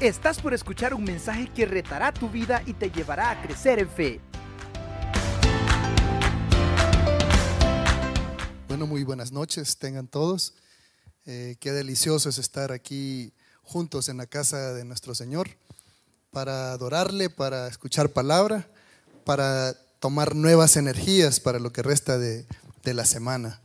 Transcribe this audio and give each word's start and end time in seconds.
Estás 0.00 0.40
por 0.40 0.54
escuchar 0.54 0.94
un 0.94 1.02
mensaje 1.02 1.50
que 1.52 1.66
retará 1.66 2.14
tu 2.14 2.30
vida 2.30 2.62
y 2.66 2.72
te 2.72 2.88
llevará 2.88 3.32
a 3.32 3.42
crecer 3.42 3.80
en 3.80 3.88
fe. 3.90 4.20
Bueno, 8.68 8.86
muy 8.86 9.02
buenas 9.02 9.32
noches, 9.32 9.76
tengan 9.76 10.06
todos. 10.06 10.54
Eh, 11.26 11.56
qué 11.58 11.72
delicioso 11.72 12.28
es 12.28 12.38
estar 12.38 12.70
aquí 12.70 13.32
juntos 13.64 14.08
en 14.08 14.18
la 14.18 14.26
casa 14.26 14.72
de 14.72 14.84
nuestro 14.84 15.16
Señor 15.16 15.48
para 16.30 16.70
adorarle, 16.70 17.28
para 17.28 17.66
escuchar 17.66 18.10
palabra, 18.10 18.70
para 19.24 19.74
tomar 19.98 20.36
nuevas 20.36 20.76
energías 20.76 21.40
para 21.40 21.58
lo 21.58 21.72
que 21.72 21.82
resta 21.82 22.18
de, 22.18 22.46
la 22.84 23.04
semana. 23.04 23.60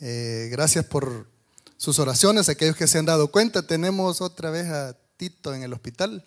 Eh, 0.00 0.48
gracias 0.50 0.86
por 0.86 1.28
sus 1.76 1.98
oraciones, 1.98 2.48
aquellos 2.48 2.74
que 2.74 2.86
se 2.86 2.96
han 2.96 3.04
dado 3.04 3.30
cuenta. 3.30 3.66
Tenemos 3.66 4.22
otra 4.22 4.50
vez 4.50 4.66
a 4.68 4.96
Tito 5.18 5.52
en 5.52 5.62
el 5.62 5.74
hospital. 5.74 6.24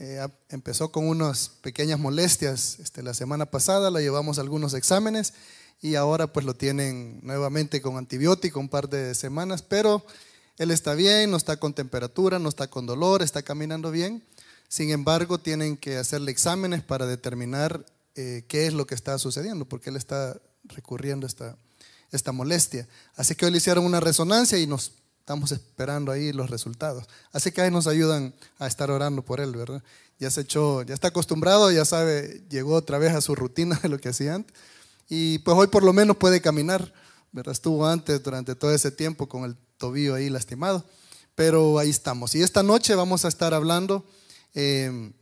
Eh, 0.00 0.26
empezó 0.48 0.90
con 0.90 1.06
unas 1.06 1.50
pequeñas 1.60 2.00
molestias 2.00 2.78
este, 2.80 3.02
la 3.02 3.14
semana 3.14 3.46
pasada, 3.46 3.90
le 3.90 4.00
llevamos 4.00 4.38
algunos 4.38 4.72
exámenes 4.74 5.34
y 5.82 5.94
ahora 5.94 6.26
pues 6.26 6.46
lo 6.46 6.54
tienen 6.54 7.20
nuevamente 7.22 7.82
con 7.82 7.98
antibiótico 7.98 8.58
un 8.58 8.70
par 8.70 8.88
de 8.88 9.14
semanas, 9.14 9.62
pero 9.62 10.04
él 10.56 10.70
está 10.70 10.94
bien, 10.94 11.30
no 11.30 11.36
está 11.36 11.58
con 11.58 11.74
temperatura, 11.74 12.38
no 12.38 12.48
está 12.48 12.68
con 12.68 12.86
dolor, 12.86 13.22
está 13.22 13.42
caminando 13.42 13.90
bien. 13.90 14.22
Sin 14.68 14.90
embargo, 14.90 15.38
tienen 15.38 15.76
que 15.76 15.96
hacerle 15.96 16.30
exámenes 16.30 16.82
para 16.82 17.06
determinar 17.06 17.84
eh, 18.14 18.44
qué 18.48 18.66
es 18.66 18.72
lo 18.72 18.86
que 18.86 18.94
está 18.94 19.18
sucediendo, 19.18 19.64
porque 19.66 19.90
él 19.90 19.96
está 19.96 20.40
recurriendo 20.64 21.26
a 21.26 21.28
esta, 21.28 21.56
esta 22.10 22.32
molestia. 22.32 22.88
Así 23.16 23.34
que 23.34 23.44
hoy 23.44 23.52
le 23.52 23.58
hicieron 23.58 23.84
una 23.84 24.00
resonancia 24.00 24.58
y 24.58 24.66
nos 24.66 24.92
Estamos 25.20 25.52
esperando 25.52 26.10
ahí 26.10 26.32
los 26.32 26.50
resultados. 26.50 27.04
Así 27.32 27.52
que 27.52 27.60
ahí 27.60 27.70
nos 27.70 27.86
ayudan 27.86 28.34
a 28.58 28.66
estar 28.66 28.90
orando 28.90 29.22
por 29.22 29.40
él, 29.40 29.54
¿verdad? 29.54 29.82
Ya 30.18 30.30
se 30.30 30.40
echó, 30.40 30.82
ya 30.82 30.92
está 30.92 31.08
acostumbrado, 31.08 31.70
ya 31.70 31.84
sabe, 31.84 32.42
llegó 32.50 32.74
otra 32.74 32.98
vez 32.98 33.14
a 33.14 33.20
su 33.20 33.34
rutina 33.34 33.78
de 33.82 33.88
lo 33.88 33.98
que 33.98 34.08
hacía 34.08 34.34
antes. 34.34 34.56
Y 35.08 35.38
pues 35.40 35.56
hoy 35.56 35.68
por 35.68 35.82
lo 35.82 35.92
menos 35.92 36.16
puede 36.16 36.40
caminar, 36.40 36.92
¿verdad? 37.32 37.52
Estuvo 37.52 37.86
antes 37.86 38.22
durante 38.22 38.54
todo 38.54 38.72
ese 38.72 38.90
tiempo 38.90 39.28
con 39.28 39.44
el 39.44 39.56
tobillo 39.76 40.14
ahí 40.14 40.28
lastimado. 40.30 40.84
Pero 41.34 41.78
ahí 41.78 41.90
estamos. 41.90 42.34
Y 42.34 42.42
esta 42.42 42.62
noche 42.62 42.94
vamos 42.94 43.24
a 43.24 43.28
estar 43.28 43.54
hablando 43.54 44.04
eh, 44.54 45.12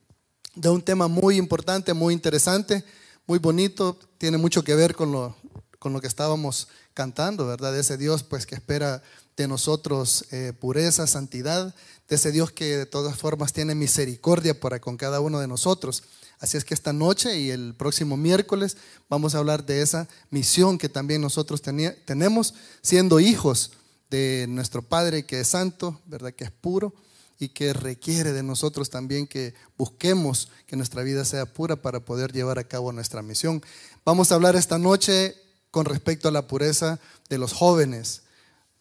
de 0.54 0.68
un 0.68 0.82
tema 0.82 1.06
muy 1.06 1.36
importante, 1.36 1.92
muy 1.92 2.14
interesante, 2.14 2.84
muy 3.26 3.38
bonito. 3.38 3.98
Tiene 4.18 4.38
mucho 4.38 4.64
que 4.64 4.74
ver 4.74 4.94
con 4.94 5.12
lo, 5.12 5.36
con 5.78 5.92
lo 5.92 6.00
que 6.00 6.06
estábamos 6.06 6.68
cantando, 6.94 7.46
¿verdad? 7.46 7.72
De 7.72 7.80
ese 7.80 7.96
Dios 7.96 8.22
pues 8.22 8.46
que 8.46 8.54
espera 8.54 9.02
de 9.38 9.48
nosotros 9.48 10.24
eh, 10.32 10.52
pureza, 10.58 11.06
santidad, 11.06 11.74
de 12.08 12.16
ese 12.16 12.32
Dios 12.32 12.50
que 12.50 12.76
de 12.76 12.86
todas 12.86 13.16
formas 13.16 13.52
tiene 13.52 13.74
misericordia 13.74 14.58
para 14.58 14.80
con 14.80 14.96
cada 14.96 15.20
uno 15.20 15.38
de 15.38 15.46
nosotros. 15.46 16.02
Así 16.40 16.56
es 16.56 16.64
que 16.64 16.74
esta 16.74 16.92
noche 16.92 17.38
y 17.38 17.50
el 17.50 17.74
próximo 17.74 18.16
miércoles 18.16 18.76
vamos 19.08 19.34
a 19.34 19.38
hablar 19.38 19.64
de 19.64 19.80
esa 19.82 20.08
misión 20.30 20.76
que 20.76 20.88
también 20.88 21.20
nosotros 21.20 21.62
tenemos 21.62 22.54
siendo 22.82 23.20
hijos 23.20 23.72
de 24.10 24.46
nuestro 24.48 24.82
Padre 24.82 25.24
que 25.24 25.40
es 25.40 25.48
santo, 25.48 26.00
¿verdad? 26.06 26.32
Que 26.32 26.44
es 26.44 26.50
puro 26.50 26.94
y 27.38 27.50
que 27.50 27.72
requiere 27.72 28.32
de 28.32 28.42
nosotros 28.42 28.90
también 28.90 29.28
que 29.28 29.54
busquemos 29.76 30.48
que 30.66 30.76
nuestra 30.76 31.02
vida 31.02 31.24
sea 31.24 31.46
pura 31.46 31.76
para 31.76 32.00
poder 32.00 32.32
llevar 32.32 32.58
a 32.58 32.64
cabo 32.64 32.90
nuestra 32.90 33.22
misión. 33.22 33.62
Vamos 34.04 34.32
a 34.32 34.34
hablar 34.34 34.56
esta 34.56 34.78
noche 34.78 35.36
con 35.70 35.84
respecto 35.84 36.28
a 36.28 36.32
la 36.32 36.48
pureza 36.48 36.98
de 37.28 37.38
los 37.38 37.52
jóvenes. 37.52 38.22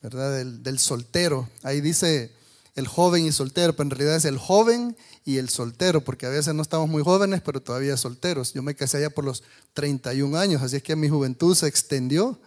¿Verdad? 0.01 0.45
Del, 0.45 0.79
soltero. 0.79 1.49
Ahí 1.63 1.81
dice 1.81 2.31
el 2.75 2.87
joven 2.87 3.25
y 3.25 3.31
soltero, 3.31 3.73
pero 3.73 3.83
en 3.83 3.91
realidad 3.91 4.15
es 4.15 4.25
el 4.25 4.37
joven 4.37 4.95
y 5.25 5.37
el 5.37 5.49
soltero, 5.49 6.03
porque 6.03 6.25
a 6.25 6.29
veces 6.29 6.53
no 6.53 6.61
estamos 6.61 6.87
muy 6.87 7.03
jóvenes, 7.03 7.41
pero 7.41 7.61
todavía 7.61 7.97
solteros. 7.97 8.53
Yo 8.53 8.61
me 8.61 8.75
casé 8.75 8.97
allá 8.97 9.09
por 9.09 9.25
los 9.25 9.43
31 9.73 10.37
años, 10.37 10.61
así 10.61 10.77
es 10.77 10.83
que 10.83 10.95
mi 10.95 11.09
juventud 11.09 11.55
se 11.55 11.67
extendió 11.67 12.39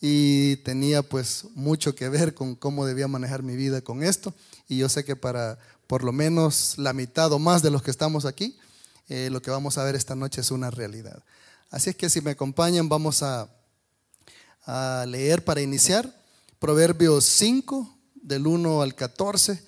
y 0.00 0.56
tenía 0.58 1.02
pues 1.02 1.46
mucho 1.54 1.94
que 1.94 2.08
ver 2.08 2.34
con 2.34 2.54
cómo 2.54 2.86
debía 2.86 3.08
manejar 3.08 3.42
mi 3.42 3.56
vida 3.56 3.80
con 3.80 4.02
esto. 4.02 4.34
Y 4.68 4.78
yo 4.78 4.88
sé 4.88 5.04
que 5.04 5.16
para 5.16 5.58
por 5.86 6.04
lo 6.04 6.12
menos 6.12 6.78
la 6.78 6.92
mitad 6.92 7.32
o 7.32 7.38
más 7.38 7.62
de 7.62 7.70
los 7.70 7.82
que 7.82 7.90
estamos 7.90 8.24
aquí, 8.24 8.58
eh, 9.08 9.28
lo 9.30 9.40
que 9.40 9.50
vamos 9.50 9.78
a 9.78 9.84
ver 9.84 9.94
esta 9.94 10.16
noche 10.16 10.40
es 10.40 10.50
una 10.50 10.70
realidad. 10.70 11.22
Así 11.70 11.90
es 11.90 11.96
que 11.96 12.10
si 12.10 12.20
me 12.20 12.32
acompañan, 12.32 12.88
vamos 12.88 13.22
a, 13.22 13.48
a 14.64 15.04
leer 15.06 15.44
para 15.44 15.60
iniciar. 15.60 16.12
Proverbios 16.58 17.26
5, 17.26 17.86
del 18.14 18.46
1 18.46 18.80
al 18.80 18.94
14. 18.94 19.62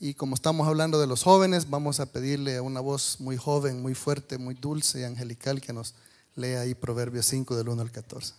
Y 0.00 0.14
como 0.14 0.34
estamos 0.34 0.66
hablando 0.66 0.98
de 0.98 1.06
los 1.06 1.22
jóvenes, 1.22 1.68
vamos 1.68 2.00
a 2.00 2.10
pedirle 2.10 2.56
a 2.56 2.62
una 2.62 2.80
voz 2.80 3.20
muy 3.20 3.36
joven, 3.36 3.82
muy 3.82 3.94
fuerte, 3.94 4.38
muy 4.38 4.54
dulce 4.54 5.00
y 5.00 5.04
angelical 5.04 5.60
que 5.60 5.74
nos 5.74 5.94
lea 6.34 6.62
ahí 6.62 6.74
Proverbios 6.74 7.26
5, 7.26 7.54
del 7.54 7.68
1 7.68 7.82
al 7.82 7.92
14. 7.92 8.34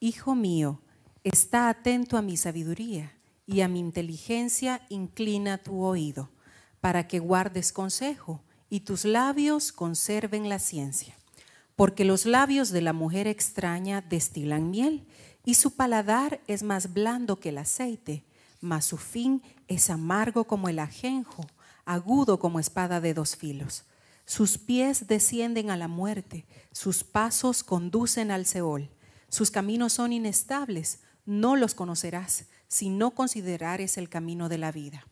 Hijo 0.00 0.34
mío, 0.34 0.82
está 1.24 1.70
atento 1.70 2.18
a 2.18 2.22
mi 2.22 2.36
sabiduría 2.36 3.14
y 3.46 3.62
a 3.62 3.68
mi 3.68 3.80
inteligencia 3.80 4.86
inclina 4.90 5.56
tu 5.56 5.82
oído, 5.82 6.28
para 6.82 7.08
que 7.08 7.18
guardes 7.18 7.72
consejo 7.72 8.42
y 8.68 8.80
tus 8.80 9.06
labios 9.06 9.72
conserven 9.72 10.50
la 10.50 10.58
ciencia. 10.58 11.16
Porque 11.76 12.04
los 12.04 12.26
labios 12.26 12.68
de 12.70 12.82
la 12.82 12.92
mujer 12.92 13.26
extraña 13.26 14.02
destilan 14.02 14.70
miel 14.70 15.06
y 15.48 15.54
su 15.54 15.70
paladar 15.70 16.42
es 16.46 16.62
más 16.62 16.92
blando 16.92 17.40
que 17.40 17.48
el 17.48 17.56
aceite, 17.56 18.22
mas 18.60 18.84
su 18.84 18.98
fin 18.98 19.42
es 19.66 19.88
amargo 19.88 20.44
como 20.44 20.68
el 20.68 20.78
ajenjo, 20.78 21.46
agudo 21.86 22.38
como 22.38 22.60
espada 22.60 23.00
de 23.00 23.14
dos 23.14 23.34
filos. 23.34 23.84
Sus 24.26 24.58
pies 24.58 25.06
descienden 25.06 25.70
a 25.70 25.78
la 25.78 25.88
muerte, 25.88 26.44
sus 26.70 27.02
pasos 27.02 27.64
conducen 27.64 28.30
al 28.30 28.44
Seol. 28.44 28.90
Sus 29.30 29.50
caminos 29.50 29.94
son 29.94 30.12
inestables, 30.12 31.00
no 31.24 31.56
los 31.56 31.74
conocerás 31.74 32.44
si 32.66 32.90
no 32.90 33.12
considerares 33.12 33.96
el 33.96 34.10
camino 34.10 34.50
de 34.50 34.58
la 34.58 34.70
vida. 34.70 35.06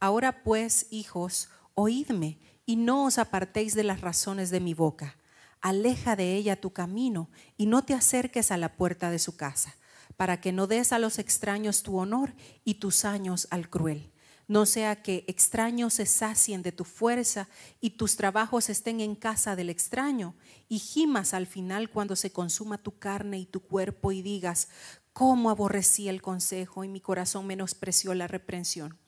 Ahora 0.00 0.42
pues, 0.42 0.88
hijos, 0.90 1.48
oídme 1.74 2.40
y 2.66 2.74
no 2.74 3.04
os 3.04 3.18
apartéis 3.18 3.76
de 3.76 3.84
las 3.84 4.00
razones 4.00 4.50
de 4.50 4.58
mi 4.58 4.74
boca 4.74 5.16
aleja 5.68 6.14
de 6.14 6.36
ella 6.36 6.60
tu 6.60 6.72
camino 6.72 7.28
y 7.56 7.66
no 7.66 7.84
te 7.84 7.92
acerques 7.92 8.52
a 8.52 8.56
la 8.56 8.76
puerta 8.76 9.10
de 9.10 9.18
su 9.18 9.36
casa, 9.36 9.74
para 10.16 10.40
que 10.40 10.52
no 10.52 10.68
des 10.68 10.92
a 10.92 11.00
los 11.00 11.18
extraños 11.18 11.82
tu 11.82 11.98
honor 11.98 12.34
y 12.64 12.74
tus 12.74 13.04
años 13.04 13.48
al 13.50 13.68
cruel. 13.68 14.12
No 14.46 14.64
sea 14.64 15.02
que 15.02 15.24
extraños 15.26 15.94
se 15.94 16.06
sacien 16.06 16.62
de 16.62 16.70
tu 16.70 16.84
fuerza 16.84 17.48
y 17.80 17.90
tus 17.90 18.14
trabajos 18.14 18.70
estén 18.70 19.00
en 19.00 19.16
casa 19.16 19.56
del 19.56 19.68
extraño 19.68 20.36
y 20.68 20.78
gimas 20.78 21.34
al 21.34 21.48
final 21.48 21.90
cuando 21.90 22.14
se 22.14 22.30
consuma 22.30 22.78
tu 22.78 22.96
carne 23.00 23.40
y 23.40 23.46
tu 23.46 23.58
cuerpo 23.58 24.12
y 24.12 24.22
digas, 24.22 24.68
cómo 25.12 25.50
aborrecí 25.50 26.08
el 26.08 26.22
consejo 26.22 26.84
y 26.84 26.88
mi 26.88 27.00
corazón 27.00 27.44
menospreció 27.44 28.14
la 28.14 28.28
reprensión. 28.28 28.98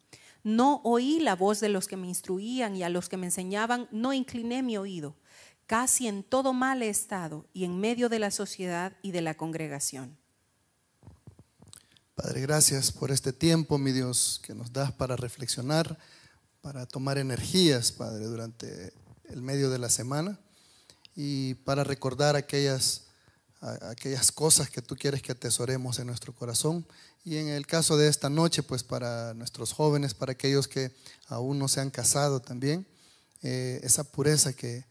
No 0.43 0.81
oí 0.83 1.21
la 1.21 1.37
voz 1.37 1.61
de 1.61 1.69
los 1.69 1.87
que 1.87 1.97
me 1.97 2.09
instruían 2.09 2.75
y 2.75 2.83
a 2.83 2.89
los 2.89 3.09
que 3.09 3.17
me 3.17 3.27
enseñaban 3.27 3.87
no 3.93 4.13
incliné 4.13 4.65
mi 4.65 4.77
oído 4.77 5.15
casi 5.69 6.09
en 6.09 6.25
todo 6.25 6.53
mal 6.55 6.83
estado 6.83 7.47
y 7.53 7.65
en 7.65 7.79
medio 7.79 8.09
de 8.09 8.19
la 8.19 8.31
sociedad 8.33 8.95
y 9.03 9.13
de 9.13 9.21
la 9.21 9.37
congregación. 9.37 10.17
Padre, 12.17 12.41
gracias 12.41 12.91
por 12.91 13.13
este 13.13 13.33
tiempo, 13.33 13.79
mi 13.79 13.93
Dios, 13.93 14.41
que 14.43 14.55
nos 14.55 14.73
das 14.73 14.91
para 14.91 15.15
reflexionar, 15.15 15.99
para 16.63 16.87
tomar 16.87 17.19
energías, 17.19 17.93
Padre, 17.93 18.25
durante 18.25 18.95
el 19.29 19.43
medio 19.43 19.69
de 19.69 19.79
la 19.79 19.91
semana 19.91 20.41
y 21.15 21.55
para 21.55 21.85
recordar 21.85 22.35
aquellas, 22.35 23.05
aquellas 23.61 24.33
cosas 24.33 24.71
que 24.71 24.81
tú 24.81 24.97
quieres 24.97 25.21
que 25.21 25.33
atesoremos 25.33 25.99
en 25.99 26.07
nuestro 26.07 26.35
corazón. 26.35 26.87
Y 27.25 27.37
en 27.37 27.49
el 27.49 27.67
caso 27.67 27.99
de 27.99 28.09
esta 28.09 28.31
noche, 28.31 28.63
pues 28.63 28.83
para 28.83 29.35
nuestros 29.35 29.75
jóvenes, 29.75 30.15
para 30.15 30.33
aquellos 30.33 30.67
que 30.67 30.93
aún 31.27 31.59
no 31.59 31.69
se 31.69 31.83
han 31.83 31.91
casado 31.91 32.41
también, 32.41 32.87
eh, 33.43 33.81
esa 33.83 34.03
pureza 34.03 34.55
que, 34.55 34.87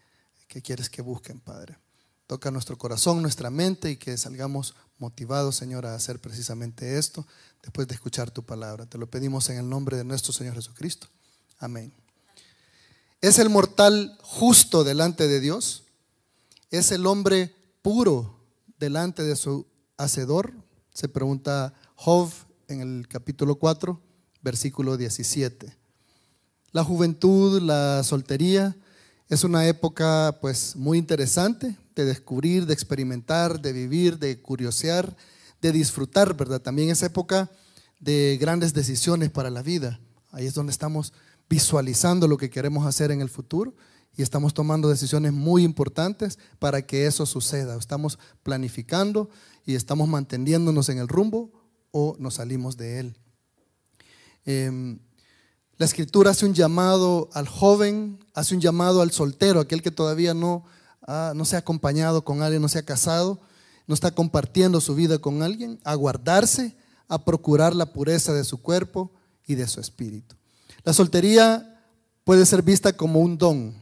que 0.47 0.61
quieres 0.61 0.89
que 0.89 1.01
busquen, 1.01 1.39
Padre. 1.39 1.77
Toca 2.25 2.51
nuestro 2.51 2.77
corazón, 2.77 3.21
nuestra 3.21 3.49
mente 3.49 3.91
y 3.91 3.97
que 3.97 4.17
salgamos 4.17 4.75
motivados, 4.99 5.55
Señor, 5.55 5.85
a 5.85 5.95
hacer 5.95 6.19
precisamente 6.19 6.97
esto 6.97 7.25
después 7.61 7.87
de 7.87 7.95
escuchar 7.95 8.31
tu 8.31 8.43
palabra. 8.43 8.85
Te 8.85 8.97
lo 8.97 9.09
pedimos 9.09 9.49
en 9.49 9.57
el 9.57 9.69
nombre 9.69 9.97
de 9.97 10.03
nuestro 10.03 10.33
Señor 10.33 10.55
Jesucristo. 10.55 11.07
Amén. 11.59 11.93
¿Es 13.21 13.39
el 13.39 13.49
mortal 13.49 14.17
justo 14.21 14.83
delante 14.83 15.27
de 15.27 15.39
Dios? 15.39 15.83
¿Es 16.69 16.91
el 16.91 17.05
hombre 17.07 17.55
puro 17.81 18.39
delante 18.77 19.23
de 19.23 19.35
su 19.35 19.65
hacedor? 19.97 20.53
Se 20.93 21.07
pregunta 21.07 21.73
Job 21.95 22.29
en 22.67 22.81
el 22.81 23.07
capítulo 23.07 23.55
4, 23.55 23.99
versículo 24.41 24.97
17. 24.97 25.75
La 26.71 26.83
juventud, 26.83 27.61
la 27.61 28.03
soltería, 28.03 28.75
es 29.29 29.43
una 29.43 29.67
época 29.67 30.37
pues 30.41 30.75
muy 30.75 30.97
interesante 30.97 31.75
de 31.95 32.05
descubrir, 32.05 32.65
de 32.65 32.73
experimentar, 32.73 33.61
de 33.61 33.73
vivir, 33.73 34.19
de 34.19 34.41
curiosear, 34.41 35.15
de 35.61 35.71
disfrutar, 35.71 36.35
¿verdad? 36.35 36.61
También 36.61 36.89
es 36.89 37.03
época 37.03 37.49
de 37.99 38.37
grandes 38.39 38.73
decisiones 38.73 39.29
para 39.29 39.49
la 39.49 39.61
vida. 39.61 39.99
Ahí 40.31 40.45
es 40.45 40.53
donde 40.53 40.71
estamos 40.71 41.13
visualizando 41.49 42.27
lo 42.27 42.37
que 42.37 42.49
queremos 42.49 42.85
hacer 42.85 43.11
en 43.11 43.21
el 43.21 43.29
futuro 43.29 43.73
y 44.15 44.21
estamos 44.21 44.53
tomando 44.53 44.89
decisiones 44.89 45.33
muy 45.33 45.63
importantes 45.63 46.39
para 46.59 46.81
que 46.81 47.05
eso 47.05 47.25
suceda. 47.25 47.75
Estamos 47.77 48.19
planificando 48.43 49.29
y 49.65 49.75
estamos 49.75 50.07
manteniéndonos 50.07 50.89
en 50.89 50.99
el 50.99 51.07
rumbo 51.07 51.51
o 51.91 52.15
nos 52.19 52.35
salimos 52.35 52.77
de 52.77 52.99
él. 52.99 53.17
Em, 54.45 54.99
la 55.77 55.85
escritura 55.85 56.31
hace 56.31 56.45
un 56.45 56.53
llamado 56.53 57.29
al 57.33 57.47
joven, 57.47 58.19
hace 58.33 58.55
un 58.55 58.61
llamado 58.61 59.01
al 59.01 59.11
soltero, 59.11 59.59
aquel 59.59 59.81
que 59.81 59.91
todavía 59.91 60.33
no, 60.33 60.65
no 61.35 61.45
se 61.45 61.55
ha 61.55 61.59
acompañado 61.59 62.23
con 62.23 62.41
alguien, 62.41 62.61
no 62.61 62.69
se 62.69 62.79
ha 62.79 62.85
casado, 62.85 63.39
no 63.85 63.93
está 63.93 64.11
compartiendo 64.11 64.81
su 64.81 64.95
vida 64.95 65.19
con 65.19 65.43
alguien, 65.43 65.79
a 65.83 65.93
guardarse, 65.93 66.75
a 67.07 67.23
procurar 67.23 67.75
la 67.75 67.93
pureza 67.93 68.33
de 68.33 68.43
su 68.43 68.61
cuerpo 68.61 69.11
y 69.45 69.55
de 69.55 69.67
su 69.67 69.79
espíritu. 69.79 70.35
La 70.83 70.93
soltería 70.93 71.79
puede 72.23 72.45
ser 72.45 72.63
vista 72.63 72.93
como 72.93 73.19
un 73.19 73.37
don, 73.37 73.75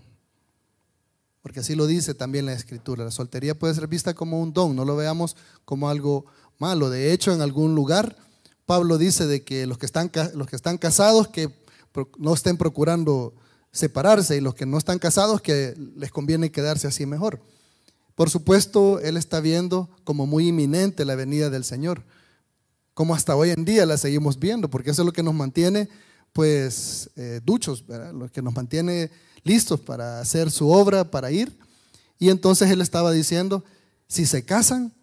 porque 1.42 1.62
así 1.62 1.76
lo 1.76 1.88
dice 1.88 2.14
también 2.14 2.46
la 2.46 2.54
escritura. 2.54 3.06
La 3.06 3.12
soltería 3.12 3.58
puede 3.58 3.74
ser 3.74 3.88
vista 3.88 4.14
como 4.14 4.42
un 4.42 4.52
don, 4.52 4.76
no 4.76 4.84
lo 4.84 4.96
veamos 4.96 5.38
como 5.64 5.90
algo 5.90 6.26
malo. 6.60 6.90
De 6.90 7.14
hecho, 7.14 7.32
en 7.32 7.42
algún 7.42 7.74
lugar, 7.74 8.18
Pablo 8.66 8.98
dice 8.98 9.28
de 9.28 9.44
que 9.44 9.66
los 9.66 9.78
que 9.78 9.86
están, 9.86 10.12
los 10.34 10.48
que 10.48 10.56
están 10.56 10.78
casados 10.78 11.28
que 11.28 11.65
no 12.18 12.34
estén 12.34 12.58
procurando 12.58 13.34
separarse 13.72 14.38
y 14.38 14.42
los 14.42 14.56
que 14.56 14.66
no 14.66 14.78
están 14.78 15.00
casados 15.00 15.42
que 15.42 15.76
les 15.96 16.12
conviene 16.12 16.52
quedarse 16.52 16.88
así 16.88 17.06
mejor. 17.06 17.42
Por 18.16 18.30
supuesto, 18.30 19.00
él 19.02 19.18
está 19.18 19.42
viendo 19.42 19.90
como 20.06 20.26
muy 20.26 20.48
inminente 20.48 21.04
la 21.04 21.16
venida 21.16 21.50
del 21.50 21.66
Señor, 21.66 22.04
como 22.94 23.14
hasta 23.14 23.36
hoy 23.36 23.50
en 23.50 23.66
día 23.66 23.86
la 23.86 23.98
seguimos 23.98 24.40
viendo, 24.40 24.70
porque 24.70 24.92
eso 24.92 25.02
es 25.02 25.06
lo 25.06 25.12
que 25.12 25.24
nos 25.24 25.34
mantiene 25.34 25.90
pues 26.32 27.10
eh, 27.16 27.42
duchos, 27.44 27.84
lo 27.88 28.30
que 28.30 28.42
nos 28.42 28.54
mantiene 28.54 29.12
listos 29.44 29.80
para 29.80 30.20
hacer 30.20 30.52
su 30.52 30.70
obra, 30.70 31.10
para 31.10 31.32
ir. 31.32 31.58
Y 32.18 32.30
entonces 32.30 32.70
él 32.72 32.82
estaba 32.82 33.12
diciendo, 33.12 33.64
si 34.08 34.26
se 34.26 34.44
casan, 34.44 34.94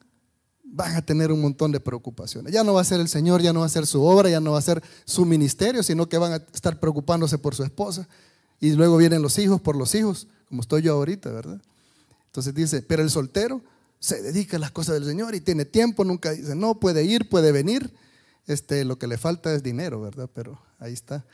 van 0.74 0.96
a 0.96 1.02
tener 1.02 1.30
un 1.30 1.40
montón 1.40 1.70
de 1.70 1.80
preocupaciones. 1.80 2.50
Ya 2.50 2.64
no 2.64 2.72
va 2.72 2.80
a 2.80 2.84
ser 2.84 2.98
el 2.98 3.08
Señor, 3.08 3.42
ya 3.42 3.52
no 3.52 3.60
va 3.60 3.66
a 3.66 3.68
ser 3.68 3.86
su 3.86 4.02
obra, 4.02 4.30
ya 4.30 4.40
no 4.40 4.52
va 4.52 4.58
a 4.58 4.62
ser 4.62 4.82
su 5.04 5.26
ministerio, 5.26 5.82
sino 5.82 6.08
que 6.08 6.16
van 6.16 6.32
a 6.32 6.36
estar 6.36 6.80
preocupándose 6.80 7.36
por 7.36 7.54
su 7.54 7.62
esposa. 7.62 8.08
Y 8.58 8.72
luego 8.72 8.96
vienen 8.96 9.20
los 9.20 9.38
hijos 9.38 9.60
por 9.60 9.76
los 9.76 9.94
hijos, 9.94 10.28
como 10.48 10.62
estoy 10.62 10.80
yo 10.80 10.94
ahorita, 10.94 11.30
¿verdad? 11.30 11.60
Entonces 12.26 12.54
dice, 12.54 12.80
pero 12.80 13.02
el 13.02 13.10
soltero 13.10 13.60
se 13.98 14.22
dedica 14.22 14.56
a 14.56 14.60
las 14.60 14.70
cosas 14.70 14.94
del 14.94 15.04
Señor 15.04 15.34
y 15.34 15.42
tiene 15.42 15.66
tiempo, 15.66 16.04
nunca 16.04 16.30
dice, 16.30 16.54
no, 16.54 16.80
puede 16.80 17.04
ir, 17.04 17.28
puede 17.28 17.52
venir. 17.52 17.92
Este, 18.46 18.84
lo 18.86 18.98
que 18.98 19.06
le 19.06 19.18
falta 19.18 19.54
es 19.54 19.62
dinero, 19.62 20.00
¿verdad? 20.00 20.28
Pero 20.32 20.58
ahí 20.78 20.94
está. 20.94 21.24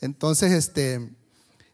Entonces, 0.00 0.50
este, 0.50 0.94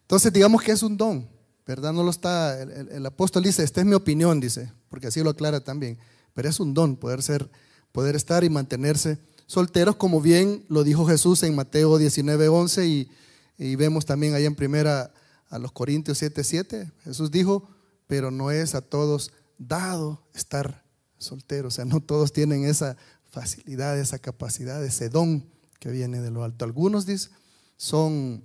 entonces 0.02 0.32
digamos 0.34 0.62
que 0.62 0.72
es 0.72 0.82
un 0.82 0.98
don, 0.98 1.26
¿verdad? 1.66 1.94
No 1.94 2.02
lo 2.02 2.10
está, 2.10 2.60
el, 2.60 2.90
el 2.90 3.06
apóstol 3.06 3.42
dice, 3.42 3.64
esta 3.64 3.80
es 3.80 3.86
mi 3.86 3.94
opinión, 3.94 4.38
dice, 4.38 4.70
porque 4.90 5.06
así 5.06 5.22
lo 5.22 5.30
aclara 5.30 5.60
también 5.64 5.98
pero 6.36 6.50
es 6.50 6.60
un 6.60 6.74
don 6.74 6.96
poder 6.96 7.22
ser, 7.22 7.50
poder 7.92 8.14
estar 8.14 8.44
y 8.44 8.50
mantenerse 8.50 9.18
solteros, 9.46 9.96
como 9.96 10.20
bien 10.20 10.66
lo 10.68 10.84
dijo 10.84 11.06
Jesús 11.06 11.42
en 11.42 11.56
Mateo 11.56 11.96
19, 11.96 12.48
11 12.48 12.86
y, 12.86 13.10
y 13.56 13.74
vemos 13.76 14.04
también 14.04 14.34
ahí 14.34 14.44
en 14.44 14.54
primera 14.54 15.14
a 15.48 15.58
los 15.58 15.72
Corintios 15.72 16.18
7, 16.18 16.44
7. 16.44 16.92
Jesús 17.04 17.30
dijo, 17.30 17.70
pero 18.06 18.30
no 18.30 18.50
es 18.50 18.74
a 18.74 18.82
todos 18.82 19.32
dado 19.56 20.22
estar 20.34 20.84
solteros, 21.16 21.72
o 21.72 21.76
sea, 21.76 21.86
no 21.86 22.00
todos 22.00 22.34
tienen 22.34 22.66
esa 22.66 22.98
facilidad, 23.30 23.98
esa 23.98 24.18
capacidad, 24.18 24.84
ese 24.84 25.08
don 25.08 25.48
que 25.80 25.90
viene 25.90 26.20
de 26.20 26.30
lo 26.30 26.44
alto. 26.44 26.66
Algunos, 26.66 27.06
dice, 27.06 27.30
son 27.78 28.44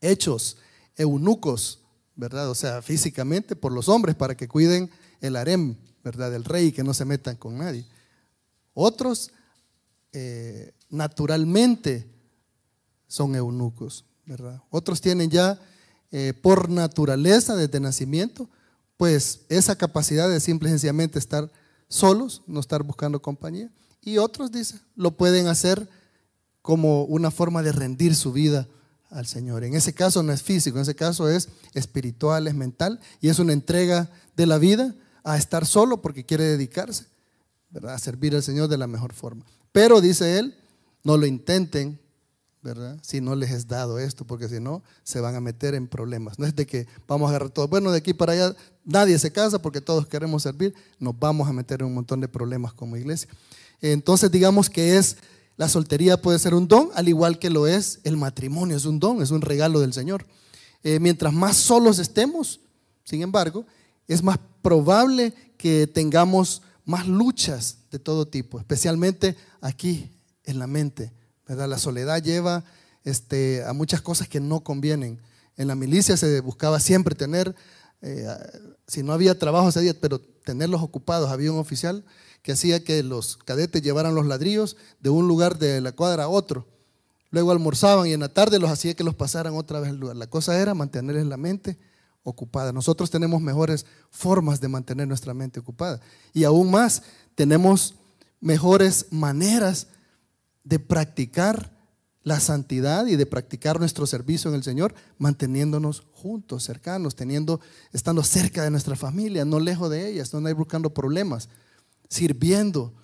hechos 0.00 0.56
eunucos, 0.96 1.82
¿verdad? 2.16 2.50
O 2.50 2.56
sea, 2.56 2.82
físicamente 2.82 3.54
por 3.54 3.70
los 3.70 3.88
hombres 3.88 4.16
para 4.16 4.36
que 4.36 4.48
cuiden 4.48 4.90
el 5.20 5.36
harem, 5.36 5.76
¿verdad? 6.04 6.30
Del 6.30 6.44
rey, 6.44 6.72
que 6.72 6.82
no 6.82 6.94
se 6.94 7.04
metan 7.04 7.36
con 7.36 7.58
nadie. 7.58 7.86
Otros 8.74 9.30
eh, 10.12 10.72
naturalmente 10.90 12.06
son 13.06 13.34
eunucos, 13.34 14.04
¿verdad? 14.26 14.62
Otros 14.70 15.00
tienen 15.00 15.30
ya 15.30 15.60
eh, 16.10 16.34
por 16.34 16.68
naturaleza 16.68 17.56
desde 17.56 17.80
nacimiento, 17.80 18.48
pues 18.96 19.40
esa 19.48 19.76
capacidad 19.76 20.28
de 20.28 20.40
simple 20.40 20.68
y 20.68 20.72
sencillamente 20.72 21.18
estar 21.18 21.50
solos, 21.88 22.42
no 22.46 22.60
estar 22.60 22.82
buscando 22.82 23.20
compañía. 23.20 23.70
Y 24.00 24.18
otros, 24.18 24.50
dice, 24.50 24.78
lo 24.96 25.16
pueden 25.16 25.46
hacer 25.46 25.88
como 26.60 27.04
una 27.04 27.30
forma 27.30 27.62
de 27.62 27.72
rendir 27.72 28.14
su 28.14 28.32
vida 28.32 28.68
al 29.10 29.26
Señor. 29.26 29.64
En 29.64 29.74
ese 29.74 29.92
caso 29.92 30.22
no 30.22 30.32
es 30.32 30.42
físico, 30.42 30.78
en 30.78 30.82
ese 30.82 30.94
caso 30.94 31.28
es 31.28 31.48
espiritual, 31.74 32.46
es 32.46 32.54
mental 32.54 33.00
y 33.20 33.28
es 33.28 33.38
una 33.38 33.52
entrega 33.52 34.10
de 34.36 34.46
la 34.46 34.58
vida 34.58 34.94
a 35.24 35.36
estar 35.36 35.66
solo 35.66 36.02
porque 36.02 36.24
quiere 36.24 36.44
dedicarse 36.44 37.06
¿verdad? 37.70 37.94
a 37.94 37.98
servir 37.98 38.34
al 38.34 38.42
Señor 38.42 38.68
de 38.68 38.78
la 38.78 38.86
mejor 38.86 39.12
forma. 39.12 39.44
Pero 39.72 40.00
dice 40.00 40.38
él, 40.38 40.54
no 41.04 41.16
lo 41.16 41.26
intenten, 41.26 41.98
¿verdad? 42.62 42.98
Si 43.02 43.20
no 43.20 43.34
les 43.34 43.50
es 43.50 43.66
dado 43.66 43.98
esto, 43.98 44.24
porque 44.24 44.48
si 44.48 44.60
no, 44.60 44.82
se 45.02 45.20
van 45.20 45.34
a 45.34 45.40
meter 45.40 45.74
en 45.74 45.88
problemas. 45.88 46.38
No 46.38 46.46
es 46.46 46.54
de 46.54 46.66
que 46.66 46.86
vamos 47.08 47.26
a 47.26 47.30
agarrar 47.30 47.50
todo. 47.50 47.66
Bueno, 47.68 47.90
de 47.90 47.98
aquí 47.98 48.14
para 48.14 48.32
allá 48.32 48.56
nadie 48.84 49.18
se 49.18 49.32
casa 49.32 49.60
porque 49.60 49.80
todos 49.80 50.06
queremos 50.06 50.42
servir. 50.42 50.74
Nos 50.98 51.18
vamos 51.18 51.48
a 51.48 51.52
meter 51.52 51.80
en 51.80 51.86
un 51.86 51.94
montón 51.94 52.20
de 52.20 52.28
problemas 52.28 52.72
como 52.72 52.96
iglesia. 52.96 53.28
Entonces, 53.80 54.30
digamos 54.30 54.70
que 54.70 54.96
es, 54.96 55.16
la 55.56 55.68
soltería 55.68 56.20
puede 56.20 56.38
ser 56.38 56.54
un 56.54 56.68
don, 56.68 56.90
al 56.94 57.08
igual 57.08 57.38
que 57.38 57.50
lo 57.50 57.66
es 57.66 58.00
el 58.04 58.16
matrimonio, 58.16 58.76
es 58.76 58.84
un 58.84 59.00
don, 59.00 59.22
es 59.22 59.30
un 59.30 59.40
regalo 59.40 59.80
del 59.80 59.92
Señor. 59.92 60.24
Eh, 60.84 61.00
mientras 61.00 61.32
más 61.32 61.56
solos 61.56 61.98
estemos, 61.98 62.60
sin 63.04 63.22
embargo, 63.22 63.66
es 64.12 64.22
más 64.22 64.38
probable 64.62 65.34
que 65.56 65.86
tengamos 65.86 66.62
más 66.84 67.06
luchas 67.06 67.78
de 67.90 67.98
todo 67.98 68.26
tipo, 68.26 68.58
especialmente 68.58 69.36
aquí 69.60 70.10
en 70.44 70.58
la 70.58 70.66
mente. 70.66 71.12
¿verdad? 71.46 71.68
La 71.68 71.78
soledad 71.78 72.22
lleva 72.22 72.64
este, 73.04 73.64
a 73.64 73.72
muchas 73.72 74.00
cosas 74.00 74.28
que 74.28 74.40
no 74.40 74.60
convienen. 74.60 75.20
En 75.56 75.68
la 75.68 75.74
milicia 75.74 76.16
se 76.16 76.40
buscaba 76.40 76.80
siempre 76.80 77.14
tener, 77.14 77.54
eh, 78.00 78.26
si 78.86 79.02
no 79.02 79.12
había 79.12 79.38
trabajo 79.38 79.68
ese 79.68 79.80
día, 79.80 79.94
pero 80.00 80.20
tenerlos 80.20 80.82
ocupados. 80.82 81.30
Había 81.30 81.52
un 81.52 81.58
oficial 81.58 82.04
que 82.42 82.52
hacía 82.52 82.82
que 82.82 83.02
los 83.02 83.36
cadetes 83.36 83.82
llevaran 83.82 84.14
los 84.14 84.26
ladrillos 84.26 84.76
de 85.00 85.10
un 85.10 85.28
lugar 85.28 85.58
de 85.58 85.80
la 85.80 85.92
cuadra 85.92 86.24
a 86.24 86.28
otro. 86.28 86.66
Luego 87.30 87.50
almorzaban 87.50 88.08
y 88.08 88.12
en 88.12 88.20
la 88.20 88.28
tarde 88.28 88.58
los 88.58 88.70
hacía 88.70 88.94
que 88.94 89.04
los 89.04 89.14
pasaran 89.14 89.54
otra 89.54 89.80
vez 89.80 89.90
al 89.90 89.96
lugar. 89.96 90.16
La 90.16 90.26
cosa 90.26 90.60
era 90.60 90.74
mantenerles 90.74 91.26
la 91.26 91.36
mente 91.36 91.78
ocupada. 92.22 92.72
Nosotros 92.72 93.10
tenemos 93.10 93.40
mejores 93.40 93.86
formas 94.10 94.60
de 94.60 94.68
mantener 94.68 95.08
nuestra 95.08 95.34
mente 95.34 95.60
ocupada. 95.60 96.00
Y 96.32 96.44
aún 96.44 96.70
más, 96.70 97.02
tenemos 97.34 97.94
mejores 98.40 99.06
maneras 99.10 99.88
de 100.64 100.78
practicar 100.78 101.72
la 102.24 102.38
santidad 102.38 103.06
y 103.06 103.16
de 103.16 103.26
practicar 103.26 103.80
nuestro 103.80 104.06
servicio 104.06 104.50
en 104.50 104.56
el 104.56 104.62
Señor, 104.62 104.94
manteniéndonos 105.18 106.04
juntos, 106.12 106.62
cercanos, 106.62 107.16
teniendo, 107.16 107.60
estando 107.92 108.22
cerca 108.22 108.62
de 108.62 108.70
nuestra 108.70 108.94
familia, 108.94 109.44
no 109.44 109.58
lejos 109.58 109.90
de 109.90 110.08
ellas, 110.08 110.32
no 110.32 110.46
hay 110.46 110.54
buscando 110.54 110.94
problemas, 110.94 111.48
sirviendo, 112.08 112.94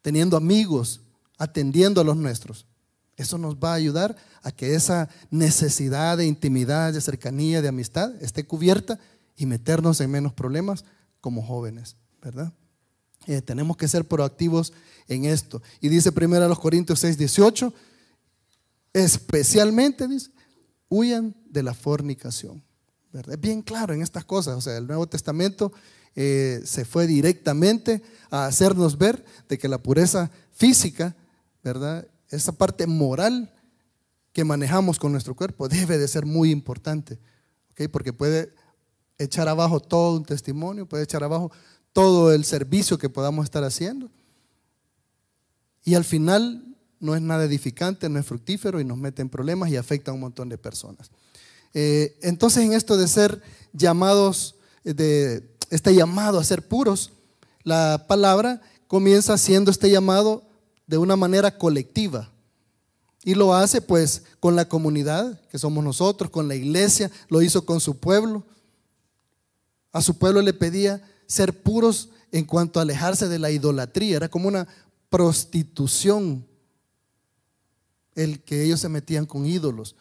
teniendo 0.00 0.36
amigos, 0.36 1.02
atendiendo 1.36 2.00
a 2.00 2.04
los 2.04 2.16
nuestros. 2.16 2.66
Eso 3.16 3.38
nos 3.38 3.56
va 3.56 3.72
a 3.72 3.76
ayudar 3.76 4.16
a 4.42 4.50
que 4.50 4.74
esa 4.74 5.08
necesidad 5.30 6.16
de 6.16 6.26
intimidad, 6.26 6.92
de 6.92 7.00
cercanía, 7.00 7.62
de 7.62 7.68
amistad 7.68 8.14
esté 8.22 8.44
cubierta 8.44 8.98
y 9.36 9.46
meternos 9.46 10.00
en 10.00 10.10
menos 10.10 10.32
problemas 10.32 10.84
como 11.20 11.42
jóvenes, 11.42 11.96
¿verdad? 12.22 12.52
Eh, 13.26 13.40
tenemos 13.40 13.76
que 13.76 13.88
ser 13.88 14.06
proactivos 14.06 14.72
en 15.08 15.24
esto. 15.24 15.62
Y 15.80 15.88
dice 15.88 16.10
primero 16.10 16.44
a 16.44 16.48
los 16.48 16.58
Corintios 16.58 16.98
6, 17.00 17.18
18, 17.18 17.72
especialmente, 18.92 20.08
dice, 20.08 20.30
huyan 20.88 21.34
de 21.46 21.62
la 21.62 21.74
fornicación. 21.74 22.62
¿verdad? 23.12 23.34
Es 23.34 23.40
bien 23.40 23.62
claro 23.62 23.94
en 23.94 24.02
estas 24.02 24.24
cosas. 24.24 24.56
O 24.56 24.60
sea, 24.60 24.76
el 24.76 24.86
Nuevo 24.86 25.06
Testamento 25.06 25.72
eh, 26.14 26.60
se 26.64 26.84
fue 26.84 27.06
directamente 27.06 28.02
a 28.30 28.46
hacernos 28.46 28.98
ver 28.98 29.24
de 29.48 29.58
que 29.58 29.68
la 29.68 29.78
pureza 29.78 30.30
física, 30.52 31.14
¿verdad? 31.62 32.06
Esa 32.36 32.52
parte 32.52 32.86
moral 32.86 33.52
que 34.32 34.44
manejamos 34.44 34.98
con 34.98 35.12
nuestro 35.12 35.36
cuerpo 35.36 35.68
debe 35.68 35.98
de 35.98 36.08
ser 36.08 36.26
muy 36.26 36.50
importante, 36.50 37.18
porque 37.90 38.12
puede 38.12 38.52
echar 39.18 39.48
abajo 39.48 39.80
todo 39.80 40.16
un 40.16 40.24
testimonio, 40.24 40.86
puede 40.86 41.04
echar 41.04 41.22
abajo 41.22 41.52
todo 41.92 42.32
el 42.32 42.44
servicio 42.44 42.98
que 42.98 43.08
podamos 43.08 43.44
estar 43.44 43.62
haciendo. 43.64 44.10
Y 45.84 45.94
al 45.94 46.04
final 46.04 46.76
no 47.00 47.16
es 47.16 47.22
nada 47.22 47.44
edificante, 47.44 48.08
no 48.08 48.18
es 48.18 48.26
fructífero 48.26 48.80
y 48.80 48.84
nos 48.84 48.96
mete 48.96 49.20
en 49.20 49.28
problemas 49.28 49.68
y 49.70 49.76
afecta 49.76 50.10
a 50.10 50.14
un 50.14 50.20
montón 50.20 50.48
de 50.48 50.56
personas. 50.56 51.10
Eh, 51.74 52.16
entonces 52.22 52.64
en 52.64 52.72
esto 52.72 52.96
de 52.96 53.08
ser 53.08 53.42
llamados, 53.72 54.56
de 54.84 55.50
este 55.70 55.94
llamado 55.94 56.38
a 56.38 56.44
ser 56.44 56.66
puros, 56.66 57.12
la 57.64 58.06
palabra 58.08 58.60
comienza 58.86 59.36
siendo 59.38 59.70
este 59.70 59.90
llamado 59.90 60.44
de 60.86 60.98
una 60.98 61.16
manera 61.16 61.56
colectiva. 61.56 62.30
Y 63.24 63.34
lo 63.34 63.54
hace 63.54 63.80
pues 63.80 64.24
con 64.40 64.56
la 64.56 64.68
comunidad, 64.68 65.40
que 65.48 65.58
somos 65.58 65.84
nosotros, 65.84 66.30
con 66.30 66.48
la 66.48 66.54
iglesia, 66.54 67.10
lo 67.28 67.40
hizo 67.42 67.64
con 67.64 67.80
su 67.80 67.98
pueblo. 67.98 68.44
A 69.92 70.02
su 70.02 70.18
pueblo 70.18 70.42
le 70.42 70.52
pedía 70.52 71.02
ser 71.26 71.62
puros 71.62 72.08
en 72.32 72.44
cuanto 72.44 72.78
a 72.78 72.82
alejarse 72.82 73.28
de 73.28 73.38
la 73.38 73.50
idolatría, 73.50 74.16
era 74.16 74.28
como 74.28 74.48
una 74.48 74.66
prostitución 75.10 76.46
el 78.14 78.42
que 78.42 78.64
ellos 78.64 78.80
se 78.80 78.88
metían 78.88 79.26
con 79.26 79.46
ídolos, 79.46 79.94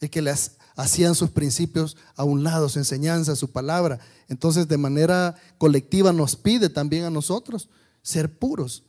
el 0.00 0.10
que 0.10 0.22
les 0.22 0.52
hacían 0.76 1.14
sus 1.14 1.30
principios 1.30 1.96
a 2.16 2.24
un 2.24 2.42
lado, 2.42 2.68
su 2.68 2.78
enseñanza, 2.78 3.36
su 3.36 3.52
palabra. 3.52 4.00
Entonces 4.28 4.66
de 4.66 4.78
manera 4.78 5.36
colectiva 5.58 6.12
nos 6.12 6.36
pide 6.36 6.68
también 6.68 7.04
a 7.04 7.10
nosotros 7.10 7.68
ser 8.02 8.38
puros. 8.38 8.82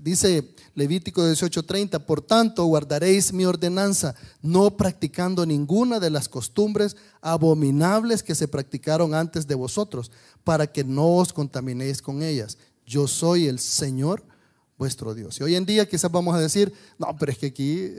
Dice 0.00 0.54
Levítico 0.74 1.22
18:30, 1.22 1.98
por 2.06 2.20
tanto 2.20 2.64
guardaréis 2.64 3.32
mi 3.32 3.44
ordenanza, 3.44 4.14
no 4.42 4.76
practicando 4.76 5.44
ninguna 5.46 6.00
de 6.00 6.10
las 6.10 6.28
costumbres 6.28 6.96
abominables 7.20 8.22
que 8.22 8.34
se 8.34 8.48
practicaron 8.48 9.14
antes 9.14 9.46
de 9.46 9.54
vosotros, 9.54 10.10
para 10.44 10.66
que 10.66 10.84
no 10.84 11.16
os 11.16 11.32
contaminéis 11.32 12.00
con 12.02 12.22
ellas. 12.22 12.58
Yo 12.86 13.08
soy 13.08 13.46
el 13.46 13.58
Señor 13.58 14.22
vuestro 14.78 15.14
Dios. 15.14 15.40
Y 15.40 15.44
hoy 15.44 15.54
en 15.54 15.66
día 15.66 15.88
quizás 15.88 16.10
vamos 16.10 16.34
a 16.34 16.40
decir, 16.40 16.72
no, 16.98 17.16
pero 17.18 17.32
es 17.32 17.38
que 17.38 17.46
aquí 17.46 17.90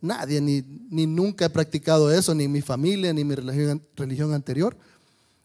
nadie, 0.00 0.40
ni, 0.40 0.62
ni 0.90 1.06
nunca 1.06 1.46
he 1.46 1.50
practicado 1.50 2.12
eso, 2.12 2.34
ni 2.34 2.46
mi 2.48 2.60
familia, 2.60 3.12
ni 3.12 3.24
mi 3.24 3.34
religión, 3.34 3.82
religión 3.96 4.34
anterior. 4.34 4.76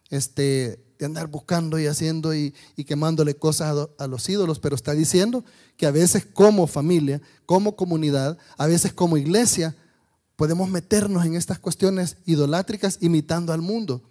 Este, 0.10 0.84
de 1.00 1.06
andar 1.06 1.28
buscando 1.28 1.80
y 1.80 1.88
haciendo 1.88 2.36
y, 2.36 2.54
quemándole 2.86 3.34
cosas 3.34 3.88
a, 3.98 4.08
los 4.08 4.28
ídolos, 4.28 4.60
pero 4.60 4.76
está 4.76 4.92
diciendo 4.92 5.46
que 5.78 5.86
a 5.86 5.92
veces 5.92 6.26
como 6.26 6.68
familia, 6.68 7.22
como 7.46 7.78
comunidad, 7.78 8.38
a 8.58 8.68
veces 8.68 8.92
como 8.92 9.16
iglesia, 9.16 9.76
podemos 10.36 10.70
meternos 10.70 11.26
en 11.26 11.36
estas 11.36 11.58
cuestiones 11.58 12.18
idolátricas 12.26 12.98
imitando 13.00 13.54
al 13.54 13.62
mundo, 13.62 14.04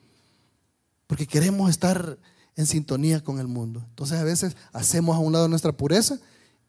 porque 1.07 1.27
queremos 1.27 1.69
estar 1.69 2.19
en 2.57 2.67
sintonía 2.67 3.23
con 3.23 3.39
el 3.39 3.49
mundo. 3.49 3.85
Entonces 3.91 4.19
a 4.19 4.25
veces 4.25 4.57
hacemos 4.73 5.15
a 5.15 5.21
un 5.21 5.35
lado 5.35 5.47
nuestra 5.47 5.73
pureza 5.73 6.19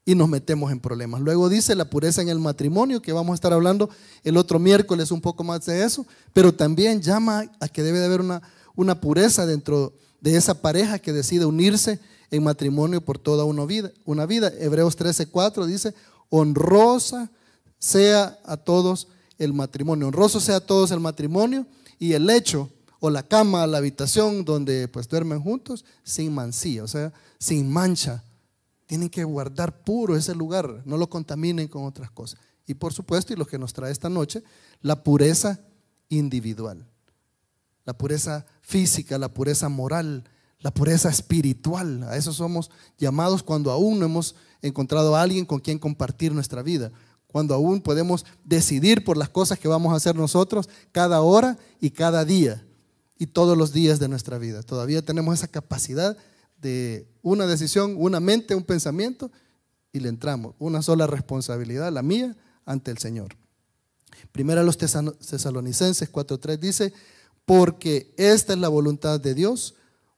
y 0.03 0.15
nos 0.15 0.27
metemos 0.27 0.71
en 0.73 0.81
problemas. 0.81 1.21
Luego 1.21 1.47
dice 1.47 1.75
la 1.75 1.89
pureza 1.89 2.21
en 2.21 2.27
el 2.27 2.39
matrimonio, 2.39 3.01
que 3.01 3.13
vamos 3.13 3.31
a 3.31 3.35
estar 3.35 3.53
hablando 3.53 3.89
el 4.25 4.35
otro 4.35 4.59
miércoles 4.59 5.11
un 5.11 5.21
poco 5.21 5.45
más 5.45 5.65
de 5.65 5.85
eso, 5.85 6.05
pero 6.33 6.53
también 6.53 7.01
llama 7.01 7.49
a 7.61 7.69
que 7.69 7.83
debe 7.83 7.99
de 7.99 8.05
haber 8.05 8.19
una, 8.19 8.41
una 8.75 8.99
pureza 8.99 9.45
dentro 9.45 9.87
de 9.87 10.08
esa 10.23 10.61
pareja 10.61 10.99
que 10.99 11.13
decide 11.13 11.45
unirse 11.45 11.99
en 12.31 12.43
matrimonio 12.43 13.01
por 13.01 13.17
toda 13.17 13.45
una 13.45 13.65
vida. 13.65 13.91
Una 14.05 14.25
vida. 14.25 14.51
Hebreos 14.59 14.97
13:4 14.97 15.65
dice, 15.65 15.93
honrosa 16.29 17.29
sea 17.77 18.39
a 18.45 18.57
todos 18.57 19.07
el 19.37 19.53
matrimonio. 19.53 20.07
Honroso 20.07 20.39
sea 20.39 20.57
a 20.57 20.65
todos 20.65 20.91
el 20.91 20.99
matrimonio 20.99 21.65
y 21.97 22.13
el 22.13 22.25
lecho 22.25 22.69
o 22.99 23.09
la 23.09 23.23
cama, 23.23 23.65
la 23.65 23.77
habitación 23.77 24.43
donde 24.43 24.87
pues 24.89 25.07
duermen 25.07 25.41
juntos, 25.41 25.85
sin 26.03 26.33
mancilla, 26.33 26.83
o 26.83 26.87
sea, 26.87 27.13
sin 27.39 27.69
mancha. 27.71 28.23
Tienen 28.85 29.09
que 29.09 29.23
guardar 29.23 29.83
puro 29.83 30.15
ese 30.17 30.35
lugar, 30.35 30.81
no 30.85 30.97
lo 30.97 31.09
contaminen 31.09 31.67
con 31.67 31.85
otras 31.85 32.11
cosas. 32.11 32.39
Y 32.67 32.73
por 32.73 32.91
supuesto, 32.91 33.33
y 33.33 33.35
lo 33.35 33.47
que 33.47 33.57
nos 33.57 33.73
trae 33.73 33.91
esta 33.91 34.09
noche, 34.09 34.43
la 34.81 35.01
pureza 35.03 35.59
individual 36.09 36.88
la 37.85 37.97
pureza 37.97 38.45
física, 38.61 39.17
la 39.17 39.33
pureza 39.33 39.69
moral, 39.69 40.23
la 40.59 40.71
pureza 40.71 41.09
espiritual. 41.09 42.03
A 42.03 42.17
eso 42.17 42.33
somos 42.33 42.69
llamados 42.97 43.43
cuando 43.43 43.71
aún 43.71 43.99
no 43.99 44.05
hemos 44.05 44.35
encontrado 44.61 45.15
a 45.15 45.21
alguien 45.21 45.45
con 45.45 45.59
quien 45.59 45.79
compartir 45.79 46.33
nuestra 46.33 46.61
vida, 46.61 46.91
cuando 47.27 47.53
aún 47.53 47.81
podemos 47.81 48.25
decidir 48.43 49.03
por 49.03 49.17
las 49.17 49.29
cosas 49.29 49.59
que 49.59 49.67
vamos 49.67 49.93
a 49.93 49.97
hacer 49.97 50.15
nosotros 50.15 50.69
cada 50.91 51.21
hora 51.21 51.57
y 51.79 51.91
cada 51.91 52.25
día 52.25 52.65
y 53.17 53.27
todos 53.27 53.57
los 53.57 53.73
días 53.73 53.99
de 53.99 54.07
nuestra 54.07 54.37
vida. 54.37 54.63
Todavía 54.63 55.03
tenemos 55.03 55.35
esa 55.35 55.47
capacidad 55.47 56.17
de 56.57 57.07
una 57.21 57.45
decisión, 57.47 57.95
una 57.97 58.19
mente, 58.19 58.55
un 58.55 58.63
pensamiento 58.63 59.31
y 59.91 59.99
le 59.99 60.09
entramos. 60.09 60.55
Una 60.59 60.81
sola 60.81 61.07
responsabilidad, 61.07 61.91
la 61.91 62.01
mía, 62.01 62.35
ante 62.65 62.91
el 62.91 62.97
Señor. 62.97 63.35
Primero 64.31 64.61
a 64.61 64.63
los 64.63 64.77
tesalonicenses 64.77 66.11
4.3 66.11 66.57
dice, 66.59 66.93
porque 67.49 68.13
esta 68.15 68.53
es 68.53 68.59
la 68.59 68.67
voluntad 68.67 69.19
de 69.19 69.33
Dios, 69.33 69.73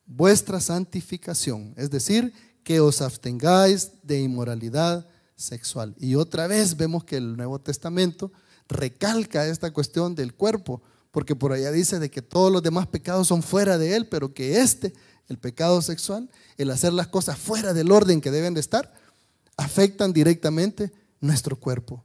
vuestra 0.05 0.59
santificación, 0.59 1.73
es 1.77 1.89
decir, 1.89 2.33
que 2.61 2.81
os 2.81 3.01
abstengáis 3.01 3.89
de 4.03 4.19
inmoralidad 4.19 5.07
sexual. 5.37 5.95
Y 5.97 6.15
otra 6.15 6.47
vez 6.47 6.75
vemos 6.75 7.05
que 7.05 7.15
el 7.15 7.37
Nuevo 7.37 7.57
Testamento 7.57 8.33
recalca 8.67 9.47
esta 9.47 9.71
cuestión 9.71 10.13
del 10.13 10.33
cuerpo, 10.33 10.81
porque 11.09 11.33
por 11.33 11.53
allá 11.53 11.71
dice 11.71 11.99
de 11.99 12.11
que 12.11 12.21
todos 12.21 12.51
los 12.51 12.61
demás 12.61 12.87
pecados 12.87 13.29
son 13.29 13.41
fuera 13.43 13.77
de 13.77 13.95
él, 13.95 14.09
pero 14.09 14.33
que 14.33 14.59
este, 14.59 14.93
el 15.29 15.37
pecado 15.37 15.81
sexual, 15.81 16.29
el 16.57 16.69
hacer 16.69 16.91
las 16.91 17.07
cosas 17.07 17.37
fuera 17.37 17.73
del 17.73 17.93
orden 17.93 18.19
que 18.19 18.29
deben 18.29 18.55
de 18.55 18.59
estar, 18.59 18.93
afectan 19.55 20.11
directamente 20.11 20.91
nuestro 21.21 21.55
cuerpo. 21.55 22.03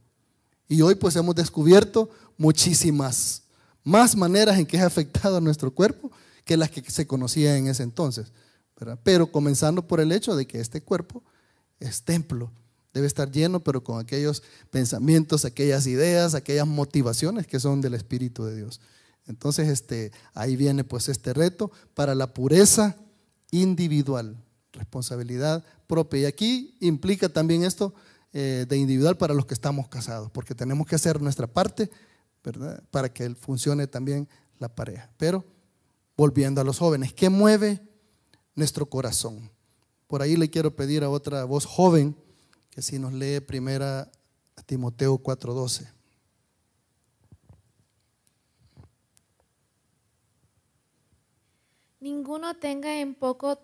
Y 0.68 0.82
hoy 0.82 0.94
pues 0.94 1.16
hemos 1.16 1.34
descubierto 1.34 2.10
muchísimas 2.38 3.42
más 3.86 4.16
maneras 4.16 4.58
en 4.58 4.66
que 4.66 4.76
es 4.76 4.82
afectado 4.82 5.36
a 5.36 5.40
nuestro 5.40 5.70
cuerpo 5.70 6.10
que 6.44 6.56
las 6.56 6.70
que 6.70 6.82
se 6.90 7.06
conocía 7.06 7.56
en 7.56 7.68
ese 7.68 7.84
entonces. 7.84 8.32
Pero 9.04 9.30
comenzando 9.30 9.86
por 9.86 10.00
el 10.00 10.10
hecho 10.10 10.34
de 10.34 10.44
que 10.44 10.60
este 10.60 10.80
cuerpo 10.80 11.22
es 11.78 12.02
templo, 12.02 12.50
debe 12.92 13.06
estar 13.06 13.30
lleno, 13.30 13.60
pero 13.60 13.84
con 13.84 14.00
aquellos 14.00 14.42
pensamientos, 14.70 15.44
aquellas 15.44 15.86
ideas, 15.86 16.34
aquellas 16.34 16.66
motivaciones 16.66 17.46
que 17.46 17.60
son 17.60 17.80
del 17.80 17.94
Espíritu 17.94 18.44
de 18.44 18.56
Dios. 18.56 18.80
Entonces, 19.28 19.68
este, 19.68 20.10
ahí 20.34 20.56
viene 20.56 20.82
pues 20.82 21.08
este 21.08 21.32
reto 21.32 21.70
para 21.94 22.16
la 22.16 22.34
pureza 22.34 22.96
individual, 23.52 24.36
responsabilidad 24.72 25.64
propia. 25.86 26.22
Y 26.22 26.24
aquí 26.24 26.76
implica 26.80 27.28
también 27.28 27.62
esto 27.62 27.94
eh, 28.32 28.66
de 28.68 28.76
individual 28.76 29.16
para 29.16 29.32
los 29.32 29.46
que 29.46 29.54
estamos 29.54 29.86
casados, 29.86 30.28
porque 30.32 30.56
tenemos 30.56 30.88
que 30.88 30.96
hacer 30.96 31.22
nuestra 31.22 31.46
parte 31.46 31.88
para 32.90 33.12
que 33.12 33.34
funcione 33.34 33.86
también 33.86 34.28
la 34.58 34.74
pareja. 34.74 35.10
Pero 35.16 35.44
volviendo 36.16 36.60
a 36.60 36.64
los 36.64 36.78
jóvenes, 36.78 37.12
¿qué 37.12 37.28
mueve 37.30 37.80
nuestro 38.54 38.86
corazón? 38.86 39.50
Por 40.06 40.22
ahí 40.22 40.36
le 40.36 40.50
quiero 40.50 40.74
pedir 40.74 41.04
a 41.04 41.10
otra 41.10 41.44
voz 41.44 41.64
joven 41.64 42.16
que 42.70 42.82
si 42.82 42.98
nos 42.98 43.12
lee 43.12 43.40
primera 43.40 44.10
a 44.56 44.62
Timoteo 44.62 45.18
4:12. 45.18 45.88
Ninguno 52.00 52.54
tenga 52.56 53.00
en 53.00 53.14
poco 53.14 53.58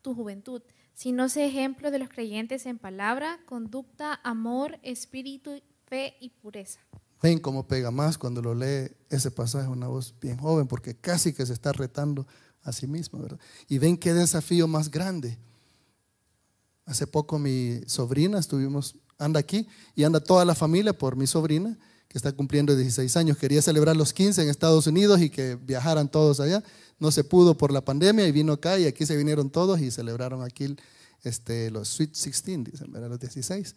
tu 0.00 0.14
juventud, 0.14 0.62
sino 0.94 1.28
sea 1.28 1.44
ejemplo 1.44 1.90
de 1.90 1.98
los 1.98 2.08
creyentes 2.08 2.64
en 2.66 2.78
palabra, 2.78 3.40
conducta, 3.44 4.20
amor, 4.24 4.78
espíritu, 4.82 5.60
fe 5.86 6.16
y 6.20 6.30
pureza. 6.30 6.80
Ven 7.22 7.38
cómo 7.38 7.68
pega 7.68 7.92
más 7.92 8.18
cuando 8.18 8.42
lo 8.42 8.52
lee 8.52 8.90
ese 9.08 9.30
pasaje 9.30 9.68
una 9.68 9.86
voz 9.86 10.12
bien 10.20 10.36
joven, 10.38 10.66
porque 10.66 10.96
casi 10.96 11.32
que 11.32 11.46
se 11.46 11.52
está 11.52 11.72
retando 11.72 12.26
a 12.64 12.72
sí 12.72 12.88
mismo, 12.88 13.20
¿verdad? 13.20 13.38
Y 13.68 13.78
ven 13.78 13.96
qué 13.96 14.12
desafío 14.12 14.66
más 14.66 14.90
grande. 14.90 15.38
Hace 16.84 17.06
poco 17.06 17.38
mi 17.38 17.80
sobrina, 17.86 18.40
estuvimos, 18.40 18.96
anda 19.18 19.38
aquí 19.38 19.68
y 19.94 20.02
anda 20.02 20.18
toda 20.18 20.44
la 20.44 20.56
familia 20.56 20.92
por 20.92 21.14
mi 21.14 21.28
sobrina, 21.28 21.78
que 22.08 22.18
está 22.18 22.32
cumpliendo 22.32 22.74
16 22.74 23.16
años. 23.16 23.38
Quería 23.38 23.62
celebrar 23.62 23.96
los 23.96 24.12
15 24.12 24.42
en 24.42 24.48
Estados 24.48 24.88
Unidos 24.88 25.20
y 25.20 25.30
que 25.30 25.54
viajaran 25.54 26.10
todos 26.10 26.40
allá. 26.40 26.64
No 26.98 27.12
se 27.12 27.22
pudo 27.22 27.56
por 27.56 27.70
la 27.70 27.84
pandemia 27.84 28.26
y 28.26 28.32
vino 28.32 28.54
acá 28.54 28.80
y 28.80 28.86
aquí 28.86 29.06
se 29.06 29.16
vinieron 29.16 29.48
todos 29.48 29.80
y 29.80 29.92
celebraron 29.92 30.42
aquí 30.42 30.76
este, 31.22 31.70
los 31.70 31.86
Sweet 31.88 32.10
16, 32.10 32.64
dicen, 32.64 32.92
los 32.92 33.20
16. 33.20 33.76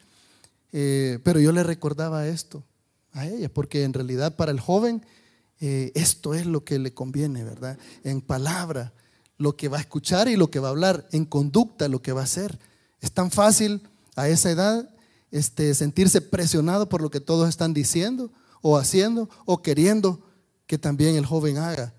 Eh, 0.73 1.19
pero 1.23 1.39
yo 1.39 1.51
le 1.51 1.63
recordaba 1.63 2.27
esto 2.27 2.63
a 3.15 3.25
ella, 3.27 3.51
porque 3.51 3.84
en 3.84 3.93
realidad 3.93 4.36
para 4.36 4.51
el 4.51 4.60
joven 4.60 5.03
eh, 5.60 5.91
esto 5.95 6.34
es 6.36 6.45
lo 6.45 6.63
que 6.63 6.77
le 6.77 6.93
conviene, 6.93 7.43
¿verdad? 7.43 7.79
En 8.03 8.22
palabra, 8.22 8.93
lo 9.38 9.55
que 9.55 9.69
va 9.69 9.77
a 9.77 9.81
escuchar 9.81 10.27
y 10.27 10.36
lo 10.36 10.51
que 10.51 10.60
va 10.60 10.67
a 10.67 10.72
hablar, 10.72 11.07
en 11.12 11.25
conducta, 11.25 11.88
lo 11.88 12.01
que 12.01 12.12
va 12.12 12.22
a 12.22 12.25
hacer. 12.25 12.60
Es 13.01 13.12
tan 13.12 13.31
fácil 13.31 13.81
a 14.15 14.27
esa 14.27 14.51
edad 14.51 14.89
este, 15.31 15.74
sentirse 15.74 16.22
presionado 16.22 16.88
por 16.88 17.01
lo 17.01 17.10
que 17.10 17.19
todos 17.19 17.50
están 17.50 17.74
diciendo 17.74 18.31
o 18.62 18.77
haciendo 18.77 19.29
o 19.45 19.62
queriendo 19.62 20.22
que 20.67 20.77
también 20.77 21.15
el 21.15 21.25
joven 21.25 21.57
haga. 21.57 21.93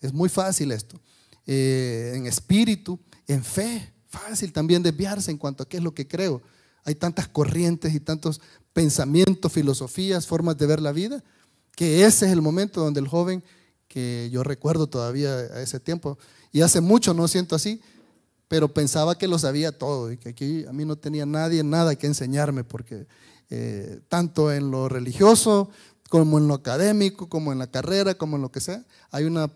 Es 0.00 0.12
muy 0.12 0.28
fácil 0.28 0.72
esto. 0.72 1.00
Eh, 1.46 2.12
en 2.14 2.26
espíritu, 2.26 2.98
en 3.26 3.44
fe, 3.44 3.92
fácil 4.08 4.52
también 4.52 4.82
desviarse 4.82 5.30
en 5.30 5.38
cuanto 5.38 5.62
a 5.62 5.68
qué 5.68 5.76
es 5.78 5.82
lo 5.82 5.94
que 5.94 6.08
creo. 6.08 6.42
Hay 6.84 6.94
tantas 6.94 7.28
corrientes 7.28 7.94
y 7.94 8.00
tantos 8.00 8.40
pensamientos, 8.72 9.52
filosofías, 9.52 10.26
formas 10.26 10.56
de 10.58 10.66
ver 10.66 10.80
la 10.80 10.92
vida, 10.92 11.22
que 11.76 12.04
ese 12.04 12.26
es 12.26 12.32
el 12.32 12.42
momento 12.42 12.80
donde 12.80 13.00
el 13.00 13.08
joven, 13.08 13.42
que 13.88 14.28
yo 14.32 14.42
recuerdo 14.42 14.86
todavía 14.86 15.30
a 15.30 15.60
ese 15.60 15.80
tiempo, 15.80 16.18
y 16.50 16.62
hace 16.62 16.80
mucho 16.80 17.14
no 17.14 17.28
siento 17.28 17.54
así, 17.54 17.80
pero 18.48 18.72
pensaba 18.72 19.16
que 19.16 19.28
lo 19.28 19.38
sabía 19.38 19.76
todo 19.76 20.12
y 20.12 20.18
que 20.18 20.30
aquí 20.30 20.64
a 20.66 20.72
mí 20.72 20.84
no 20.84 20.96
tenía 20.96 21.24
nadie 21.24 21.62
nada 21.64 21.96
que 21.96 22.06
enseñarme, 22.06 22.64
porque 22.64 23.06
eh, 23.48 24.00
tanto 24.08 24.52
en 24.52 24.70
lo 24.70 24.88
religioso 24.88 25.70
como 26.08 26.38
en 26.38 26.48
lo 26.48 26.54
académico, 26.54 27.28
como 27.28 27.52
en 27.52 27.58
la 27.58 27.70
carrera, 27.70 28.14
como 28.14 28.36
en 28.36 28.42
lo 28.42 28.52
que 28.52 28.60
sea, 28.60 28.84
hay 29.10 29.24
una, 29.24 29.50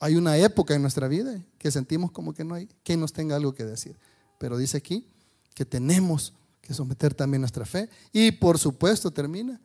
hay 0.00 0.16
una 0.16 0.36
época 0.36 0.74
en 0.74 0.82
nuestra 0.82 1.06
vida 1.06 1.40
que 1.58 1.70
sentimos 1.70 2.10
como 2.10 2.34
que 2.34 2.42
no 2.42 2.54
hay 2.56 2.68
quien 2.82 2.98
nos 2.98 3.12
tenga 3.12 3.36
algo 3.36 3.54
que 3.54 3.64
decir. 3.64 3.96
Pero 4.38 4.56
dice 4.56 4.78
aquí 4.78 5.06
que 5.54 5.64
tenemos 5.64 6.32
que 6.60 6.74
someter 6.74 7.12
también 7.12 7.40
nuestra 7.40 7.64
fe 7.64 7.90
y 8.12 8.30
por 8.30 8.58
supuesto 8.58 9.10
termina 9.10 9.60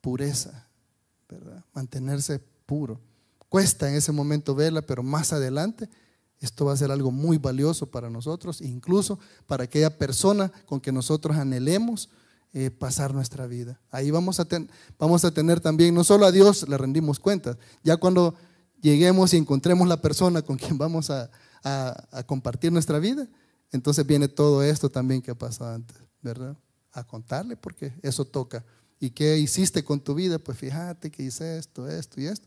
pureza, 0.00 0.68
¿verdad? 1.28 1.64
Mantenerse 1.74 2.38
puro. 2.66 3.00
Cuesta 3.48 3.88
en 3.88 3.96
ese 3.96 4.12
momento 4.12 4.54
verla, 4.54 4.82
pero 4.82 5.02
más 5.02 5.32
adelante 5.32 5.88
esto 6.40 6.64
va 6.64 6.72
a 6.72 6.76
ser 6.76 6.90
algo 6.90 7.10
muy 7.10 7.38
valioso 7.38 7.86
para 7.90 8.10
nosotros, 8.10 8.60
incluso 8.60 9.18
para 9.46 9.64
aquella 9.64 9.96
persona 9.96 10.50
con 10.66 10.80
que 10.80 10.90
nosotros 10.90 11.36
anhelemos 11.36 12.10
eh, 12.52 12.70
pasar 12.70 13.14
nuestra 13.14 13.46
vida. 13.46 13.80
Ahí 13.90 14.10
vamos 14.10 14.40
a, 14.40 14.46
vamos 14.98 15.24
a 15.24 15.30
tener 15.30 15.60
también, 15.60 15.94
no 15.94 16.04
solo 16.04 16.26
a 16.26 16.32
Dios 16.32 16.68
le 16.68 16.76
rendimos 16.76 17.20
cuentas, 17.20 17.56
ya 17.82 17.96
cuando 17.96 18.34
lleguemos 18.80 19.32
y 19.32 19.36
encontremos 19.36 19.86
la 19.86 20.02
persona 20.02 20.42
con 20.42 20.56
quien 20.58 20.76
vamos 20.76 21.10
a, 21.10 21.30
a 21.62 22.22
compartir 22.26 22.72
nuestra 22.72 22.98
vida, 22.98 23.28
entonces 23.72 24.06
viene 24.06 24.28
todo 24.28 24.62
esto 24.62 24.90
también 24.90 25.22
que 25.22 25.30
ha 25.30 25.34
pasado 25.34 25.74
antes, 25.74 25.96
¿verdad? 26.20 26.56
A 26.92 27.04
contarle 27.04 27.56
porque 27.56 27.92
eso 28.02 28.24
toca. 28.24 28.64
¿Y 29.00 29.10
qué 29.10 29.38
hiciste 29.38 29.82
con 29.82 30.00
tu 30.00 30.14
vida? 30.14 30.38
Pues 30.38 30.56
fíjate 30.58 31.10
que 31.10 31.24
hice 31.24 31.58
esto, 31.58 31.88
esto 31.88 32.20
y 32.20 32.26
esto. 32.26 32.46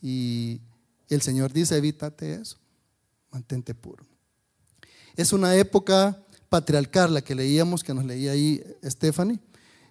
Y 0.00 0.60
el 1.08 1.20
Señor 1.20 1.52
dice, 1.52 1.76
evítate 1.76 2.34
eso 2.34 2.56
mantente 3.30 3.74
puro. 3.74 4.04
Es 5.16 5.32
una 5.32 5.54
época 5.56 6.22
patriarcal 6.48 7.14
la 7.14 7.22
que 7.22 7.34
leíamos, 7.34 7.84
que 7.84 7.94
nos 7.94 8.04
leía 8.04 8.32
ahí 8.32 8.62
Stephanie, 8.84 9.38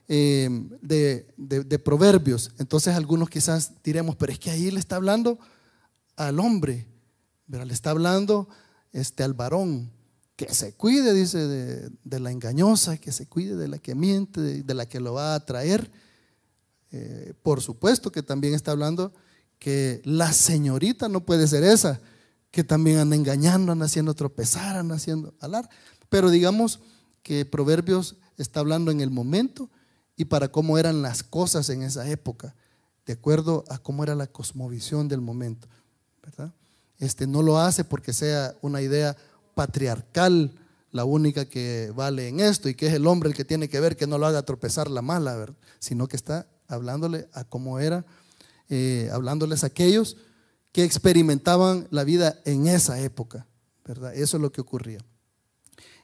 eh, 0.07 0.50
de, 0.81 1.79
proverbios. 1.79 2.51
Entonces 2.57 2.95
algunos 2.95 3.29
quizás 3.29 3.74
diremos, 3.83 4.15
pero 4.15 4.31
es 4.31 4.39
que 4.39 4.51
ahí 4.51 4.71
le 4.71 4.79
está 4.79 4.95
hablando 4.98 5.39
al 6.15 6.39
hombre, 6.39 6.86
pero 7.50 7.63
le 7.65 7.74
está 7.74 7.91
hablando 7.91 8.50
este, 8.91 9.24
al 9.24 9.33
varón, 9.33 9.91
que 10.46 10.53
se 10.53 10.74
cuide, 10.74 11.13
dice, 11.13 11.38
de, 11.38 12.19
la 12.19 12.31
engañosa, 12.31 12.98
que 12.98 13.12
se 13.12 13.25
cuide 13.25 13.58
de 13.58 13.67
la 13.67 13.77
que 13.77 13.93
miente, 13.93 14.39
de, 14.39 14.74
la 14.74 14.88
que 14.88 15.01
lo 15.01 15.13
va 15.13 15.36
a 15.36 15.46
traer. 15.46 15.91
Eh, 16.91 17.34
por 17.43 17.60
supuesto 17.60 18.10
que 18.10 18.24
también 18.24 18.53
está 18.53 18.72
hablando 18.72 19.12
que 19.60 20.01
la 20.05 20.31
señorita 20.31 21.10
no 21.10 21.25
puede 21.25 21.46
ser 21.46 21.65
esa, 21.65 22.00
que 22.51 22.63
también 22.63 23.00
anda 23.00 23.17
engañando, 23.17 23.74
anda 23.74 23.86
haciendo 23.86 24.13
tropezar, 24.13 24.77
anda 24.77 24.96
haciendo 24.96 25.34
alar. 25.41 25.69
Pero 26.08 26.29
digamos 26.29 26.79
que 27.22 27.43
Proverbios 27.43 28.15
está 28.38 28.62
hablando 28.62 28.91
en 28.91 29.01
el 29.01 29.10
momento 29.10 29.69
y 30.15 30.24
para 30.24 30.50
cómo 30.53 30.77
eran 30.77 31.01
las 31.01 31.22
cosas 31.22 31.69
en 31.69 31.84
esa 31.84 32.10
época, 32.10 32.55
de 33.05 33.12
acuerdo 33.12 33.65
a 33.67 33.77
cómo 33.77 34.03
era 34.03 34.15
la 34.15 34.27
cosmovisión 34.27 35.10
del 35.10 35.19
momento. 35.19 35.67
Este, 36.98 37.27
no 37.27 37.41
lo 37.41 37.60
hace 37.60 37.84
porque 37.84 38.13
sea 38.13 38.55
una 38.62 38.81
idea 38.81 39.17
patriarcal 39.59 40.53
la 40.91 41.03
única 41.03 41.43
que 41.43 41.91
vale 41.93 42.29
en 42.29 42.39
esto 42.39 42.69
y 42.69 42.75
que 42.75 42.87
es 42.87 42.93
el 42.93 43.05
hombre 43.05 43.27
el 43.27 43.35
que 43.35 43.43
tiene 43.43 43.67
que 43.67 43.81
ver 43.81 43.97
que 43.97 44.07
no 44.07 44.17
lo 44.17 44.25
haga 44.25 44.43
tropezar 44.43 44.89
la 44.89 45.01
mala, 45.01 45.53
sino 45.79 46.07
que 46.07 46.15
está 46.15 46.47
hablándole 46.69 47.27
a 47.33 47.43
cómo 47.43 47.77
era, 47.77 48.05
eh, 48.69 49.09
hablándoles 49.11 49.65
a 49.65 49.67
aquellos 49.67 50.15
que 50.71 50.85
experimentaban 50.85 51.89
la 51.91 52.05
vida 52.05 52.39
en 52.45 52.67
esa 52.67 53.01
época, 53.01 53.47
¿verdad? 53.83 54.15
Eso 54.15 54.37
es 54.37 54.41
lo 54.41 54.53
que 54.53 54.61
ocurría. 54.61 54.99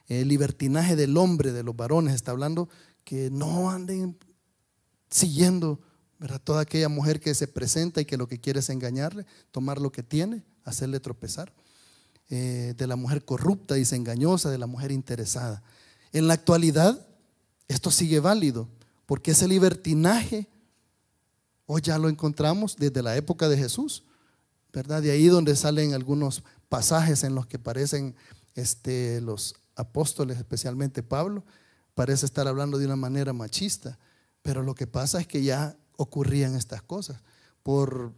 El 0.06 0.28
libertinaje 0.28 0.94
del 0.94 1.16
hombre, 1.16 1.52
de 1.52 1.62
los 1.62 1.74
varones, 1.74 2.14
está 2.14 2.32
hablando 2.32 2.68
que 3.04 3.30
no 3.30 3.70
anden 3.70 4.18
siguiendo. 5.08 5.80
Toda 6.44 6.60
aquella 6.60 6.90
mujer 6.90 7.20
que 7.20 7.34
se 7.34 7.48
presenta 7.48 8.02
y 8.02 8.04
que 8.04 8.18
lo 8.18 8.28
que 8.28 8.38
quiere 8.38 8.60
es 8.60 8.68
engañarle, 8.68 9.24
tomar 9.50 9.80
lo 9.80 9.92
que 9.92 10.02
tiene, 10.02 10.44
hacerle 10.62 11.00
tropezar. 11.00 11.54
Eh, 12.28 12.74
de 12.76 12.86
la 12.88 12.96
mujer 12.96 13.24
corrupta 13.24 13.78
y 13.78 13.84
engañosa, 13.92 14.50
de 14.50 14.58
la 14.58 14.66
mujer 14.66 14.90
interesada. 14.90 15.62
En 16.12 16.26
la 16.26 16.34
actualidad, 16.34 17.06
esto 17.68 17.90
sigue 17.90 18.18
válido, 18.18 18.68
porque 19.06 19.30
ese 19.30 19.46
libertinaje 19.46 20.48
hoy 21.66 21.82
ya 21.82 21.98
lo 21.98 22.08
encontramos 22.08 22.76
desde 22.76 23.02
la 23.02 23.16
época 23.16 23.48
de 23.48 23.56
Jesús. 23.56 24.02
¿verdad? 24.76 25.00
De 25.00 25.10
ahí 25.10 25.28
donde 25.28 25.56
salen 25.56 25.94
algunos 25.94 26.42
pasajes 26.68 27.24
en 27.24 27.34
los 27.34 27.46
que 27.46 27.58
parecen 27.58 28.14
este, 28.54 29.22
los 29.22 29.54
apóstoles, 29.74 30.36
especialmente 30.36 31.02
Pablo, 31.02 31.44
parece 31.94 32.26
estar 32.26 32.46
hablando 32.46 32.76
de 32.76 32.84
una 32.84 32.96
manera 32.96 33.32
machista, 33.32 33.98
pero 34.42 34.62
lo 34.62 34.74
que 34.74 34.86
pasa 34.86 35.18
es 35.18 35.26
que 35.26 35.42
ya 35.42 35.76
ocurrían 35.96 36.56
estas 36.56 36.82
cosas 36.82 37.22
por, 37.62 38.12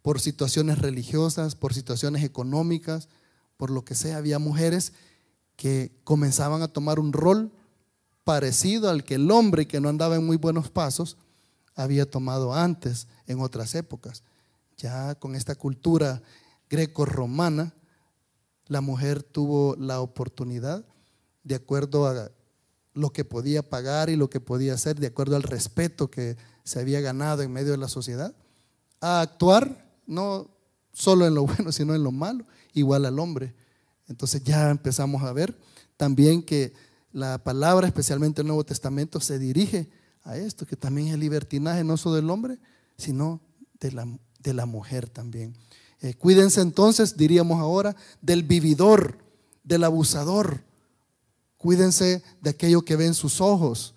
por 0.00 0.20
situaciones 0.20 0.78
religiosas, 0.78 1.56
por 1.56 1.74
situaciones 1.74 2.22
económicas, 2.22 3.08
por 3.56 3.70
lo 3.70 3.84
que 3.84 3.94
sea, 3.94 4.18
había 4.18 4.38
mujeres 4.38 4.92
que 5.56 5.92
comenzaban 6.04 6.62
a 6.62 6.68
tomar 6.68 6.98
un 6.98 7.12
rol 7.12 7.52
parecido 8.24 8.90
al 8.90 9.04
que 9.04 9.14
el 9.14 9.30
hombre 9.30 9.66
que 9.66 9.80
no 9.80 9.88
andaba 9.88 10.16
en 10.16 10.26
muy 10.26 10.36
buenos 10.36 10.70
pasos 10.70 11.16
había 11.74 12.10
tomado 12.10 12.54
antes 12.54 13.06
en 13.26 13.40
otras 13.40 13.74
épocas. 13.74 14.22
Ya 14.76 15.14
con 15.14 15.34
esta 15.34 15.54
cultura 15.54 16.22
greco-romana, 16.68 17.72
la 18.66 18.80
mujer 18.80 19.22
tuvo 19.22 19.76
la 19.76 20.00
oportunidad, 20.00 20.84
de 21.44 21.54
acuerdo 21.54 22.06
a 22.06 22.30
lo 22.94 23.10
que 23.12 23.24
podía 23.24 23.62
pagar 23.62 24.10
y 24.10 24.16
lo 24.16 24.28
que 24.28 24.40
podía 24.40 24.74
hacer, 24.74 24.98
de 24.98 25.06
acuerdo 25.06 25.36
al 25.36 25.42
respeto 25.42 26.10
que 26.10 26.36
se 26.64 26.80
había 26.80 27.00
ganado 27.00 27.42
en 27.42 27.52
medio 27.52 27.72
de 27.72 27.78
la 27.78 27.88
sociedad, 27.88 28.34
a 29.00 29.20
actuar 29.20 29.86
no 30.06 30.50
solo 30.92 31.26
en 31.26 31.34
lo 31.34 31.46
bueno, 31.46 31.70
sino 31.70 31.94
en 31.94 32.02
lo 32.02 32.10
malo, 32.10 32.44
igual 32.76 33.06
al 33.06 33.18
hombre. 33.18 33.54
Entonces 34.08 34.44
ya 34.44 34.70
empezamos 34.70 35.22
a 35.22 35.32
ver 35.32 35.58
también 35.96 36.42
que 36.42 36.72
la 37.12 37.42
palabra, 37.42 37.86
especialmente 37.86 38.42
el 38.42 38.46
Nuevo 38.46 38.64
Testamento, 38.64 39.20
se 39.20 39.38
dirige 39.38 39.88
a 40.22 40.36
esto, 40.36 40.66
que 40.66 40.76
también 40.76 41.08
es 41.08 41.18
libertinaje 41.18 41.82
no 41.82 41.96
solo 41.96 42.16
del 42.16 42.30
hombre, 42.30 42.58
sino 42.98 43.40
de 43.80 43.92
la, 43.92 44.06
de 44.40 44.54
la 44.54 44.66
mujer 44.66 45.08
también. 45.08 45.56
Eh, 46.02 46.14
cuídense 46.14 46.60
entonces, 46.60 47.16
diríamos 47.16 47.58
ahora, 47.58 47.96
del 48.20 48.42
vividor, 48.42 49.18
del 49.64 49.84
abusador. 49.84 50.62
Cuídense 51.56 52.22
de 52.42 52.50
aquello 52.50 52.82
que 52.82 52.96
ven 52.96 53.14
sus 53.14 53.40
ojos. 53.40 53.94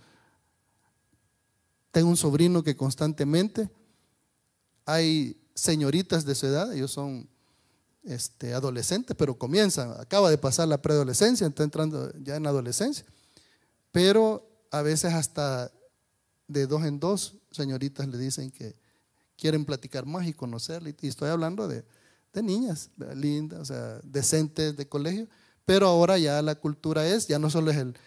Tengo 1.92 2.10
un 2.10 2.18
sobrino 2.18 2.64
que 2.64 2.78
constantemente 2.78 3.70
hay 4.86 5.38
señoritas 5.54 6.24
de 6.26 6.36
su 6.36 6.48
edad, 6.48 6.74
ellos 6.74 6.92
son 6.92 7.28
este, 8.04 8.54
adolescentes, 8.54 9.16
pero 9.18 9.38
comienzan, 9.38 9.94
acaba 10.00 10.30
de 10.30 10.38
pasar 10.38 10.68
la 10.68 10.82
preadolescencia, 10.82 11.46
está 11.46 11.64
entrando 11.64 12.12
ya 12.20 12.36
en 12.36 12.48
adolescencia, 12.48 13.06
pero 13.92 14.48
a 14.72 14.82
veces 14.82 15.14
hasta 15.14 15.72
de 16.48 16.68
dos 16.68 16.84
en 16.86 17.00
dos 17.00 17.36
señoritas 17.52 18.08
le 18.08 18.18
dicen 18.18 18.52
que 18.52 18.76
quieren 19.38 19.66
platicar 19.66 20.06
más 20.06 20.28
y 20.28 20.34
conocerle. 20.34 20.96
Y 21.02 21.08
estoy 21.08 21.30
hablando 21.30 21.68
de, 21.68 21.84
niñas 22.42 22.90
lindas, 23.16 23.60
o 23.60 23.66
sea, 23.66 24.00
decentes 24.04 24.76
de 24.78 24.88
colegio. 24.88 25.28
Pero 25.66 25.88
ahora 25.88 26.18
ya 26.18 26.42
la 26.42 26.56
cultura 26.56 27.08
es, 27.08 27.28
ya 27.28 27.38
no 27.38 27.50
solo 27.50 27.72
es 27.72 27.78
el 27.78 27.98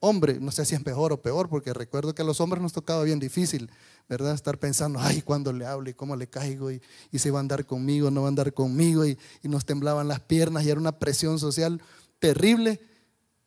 hombre, 0.00 0.38
no 0.38 0.50
sé 0.50 0.64
si 0.64 0.74
es 0.74 0.84
mejor 0.84 1.12
o 1.12 1.22
peor, 1.22 1.48
porque 1.48 1.72
recuerdo 1.72 2.14
que 2.14 2.22
a 2.22 2.24
los 2.24 2.40
hombres 2.40 2.62
nos 2.62 2.72
tocaba 2.72 3.02
bien 3.04 3.18
difícil, 3.18 3.70
¿verdad? 4.08 4.34
Estar 4.34 4.58
pensando, 4.58 4.98
ay, 5.00 5.22
cuándo 5.22 5.52
le 5.52 5.66
hablo 5.66 5.88
y 5.90 5.94
cómo 5.94 6.16
le 6.16 6.28
caigo 6.28 6.70
y, 6.70 6.82
y 7.12 7.18
si 7.18 7.30
va 7.30 7.38
a 7.38 7.40
andar 7.40 7.64
conmigo, 7.66 8.10
no 8.10 8.22
va 8.22 8.28
a 8.28 8.30
andar 8.30 8.52
conmigo 8.52 9.06
y, 9.06 9.18
y 9.42 9.48
nos 9.48 9.64
temblaban 9.64 10.08
las 10.08 10.20
piernas 10.20 10.64
y 10.64 10.70
era 10.70 10.80
una 10.80 10.98
presión 10.98 11.38
social 11.38 11.80
terrible. 12.18 12.80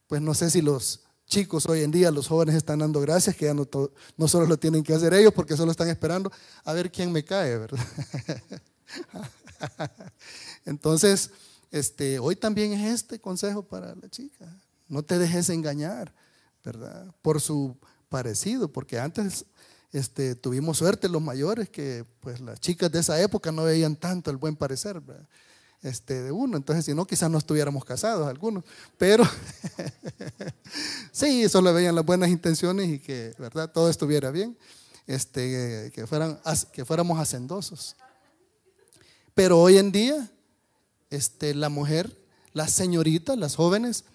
Pues 0.07 0.21
no 0.21 0.33
sé 0.33 0.49
si 0.49 0.61
los 0.61 1.03
chicos 1.25 1.65
hoy 1.65 1.81
en 1.81 1.91
día, 1.91 2.11
los 2.11 2.27
jóvenes 2.27 2.55
están 2.55 2.79
dando 2.79 3.01
gracias, 3.01 3.35
que 3.35 3.45
ya 3.45 3.53
no, 3.53 3.67
no 4.17 4.27
solo 4.27 4.45
lo 4.45 4.57
tienen 4.57 4.83
que 4.83 4.93
hacer 4.93 5.13
ellos, 5.13 5.33
porque 5.33 5.57
solo 5.57 5.71
están 5.71 5.89
esperando 5.89 6.31
a 6.63 6.73
ver 6.73 6.91
quién 6.91 7.11
me 7.11 7.23
cae, 7.23 7.57
¿verdad? 7.57 7.85
Entonces, 10.65 11.31
este, 11.71 12.19
hoy 12.19 12.35
también 12.35 12.73
es 12.73 12.93
este 12.93 13.19
consejo 13.19 13.63
para 13.63 13.95
la 13.95 14.09
chica. 14.09 14.45
No 14.87 15.01
te 15.01 15.17
dejes 15.17 15.49
engañar, 15.49 16.13
¿verdad? 16.63 17.13
Por 17.21 17.41
su 17.41 17.77
parecido, 18.09 18.71
porque 18.71 18.99
antes 18.99 19.45
este, 19.93 20.33
tuvimos 20.33 20.79
suerte 20.79 21.07
los 21.07 21.21
mayores 21.21 21.69
que 21.69 22.03
pues 22.19 22.41
las 22.41 22.59
chicas 22.59 22.91
de 22.91 22.99
esa 22.99 23.21
época 23.21 23.51
no 23.51 23.63
veían 23.63 23.95
tanto 23.95 24.31
el 24.31 24.37
buen 24.37 24.55
parecer. 24.55 25.01
este, 25.83 26.23
de 26.23 26.31
uno. 26.31 26.57
Entonces, 26.57 26.85
si 26.85 26.95
no, 26.95 27.05
quizás 27.05 27.29
no 27.29 27.37
estuviéramos 27.37 27.85
casados 27.85 28.27
algunos. 28.27 28.63
Pero 28.97 29.23
sí, 31.11 31.47
solo 31.47 31.71
veían 31.73 31.93
las 31.93 32.05
buenas 32.05 32.29
intenciones 32.29 32.89
y 32.89 32.99
que, 32.99 33.35
¿verdad? 33.37 33.71
Todo 33.71 33.89
estuviera 33.89 34.31
bien. 34.31 34.57
Este, 35.05 35.91
que, 35.93 36.07
fueran, 36.07 36.39
que 36.71 36.85
fuéramos 36.85 37.19
hacendosos. 37.19 37.95
Pero 39.35 39.59
hoy 39.59 39.77
en 39.77 39.91
día, 39.91 40.31
este, 41.11 41.53
la 41.53 41.69
mujer, 41.69 42.17
las 42.53 42.71
señoritas, 42.71 43.37
las 43.37 43.55
jóvenes, 43.55 44.05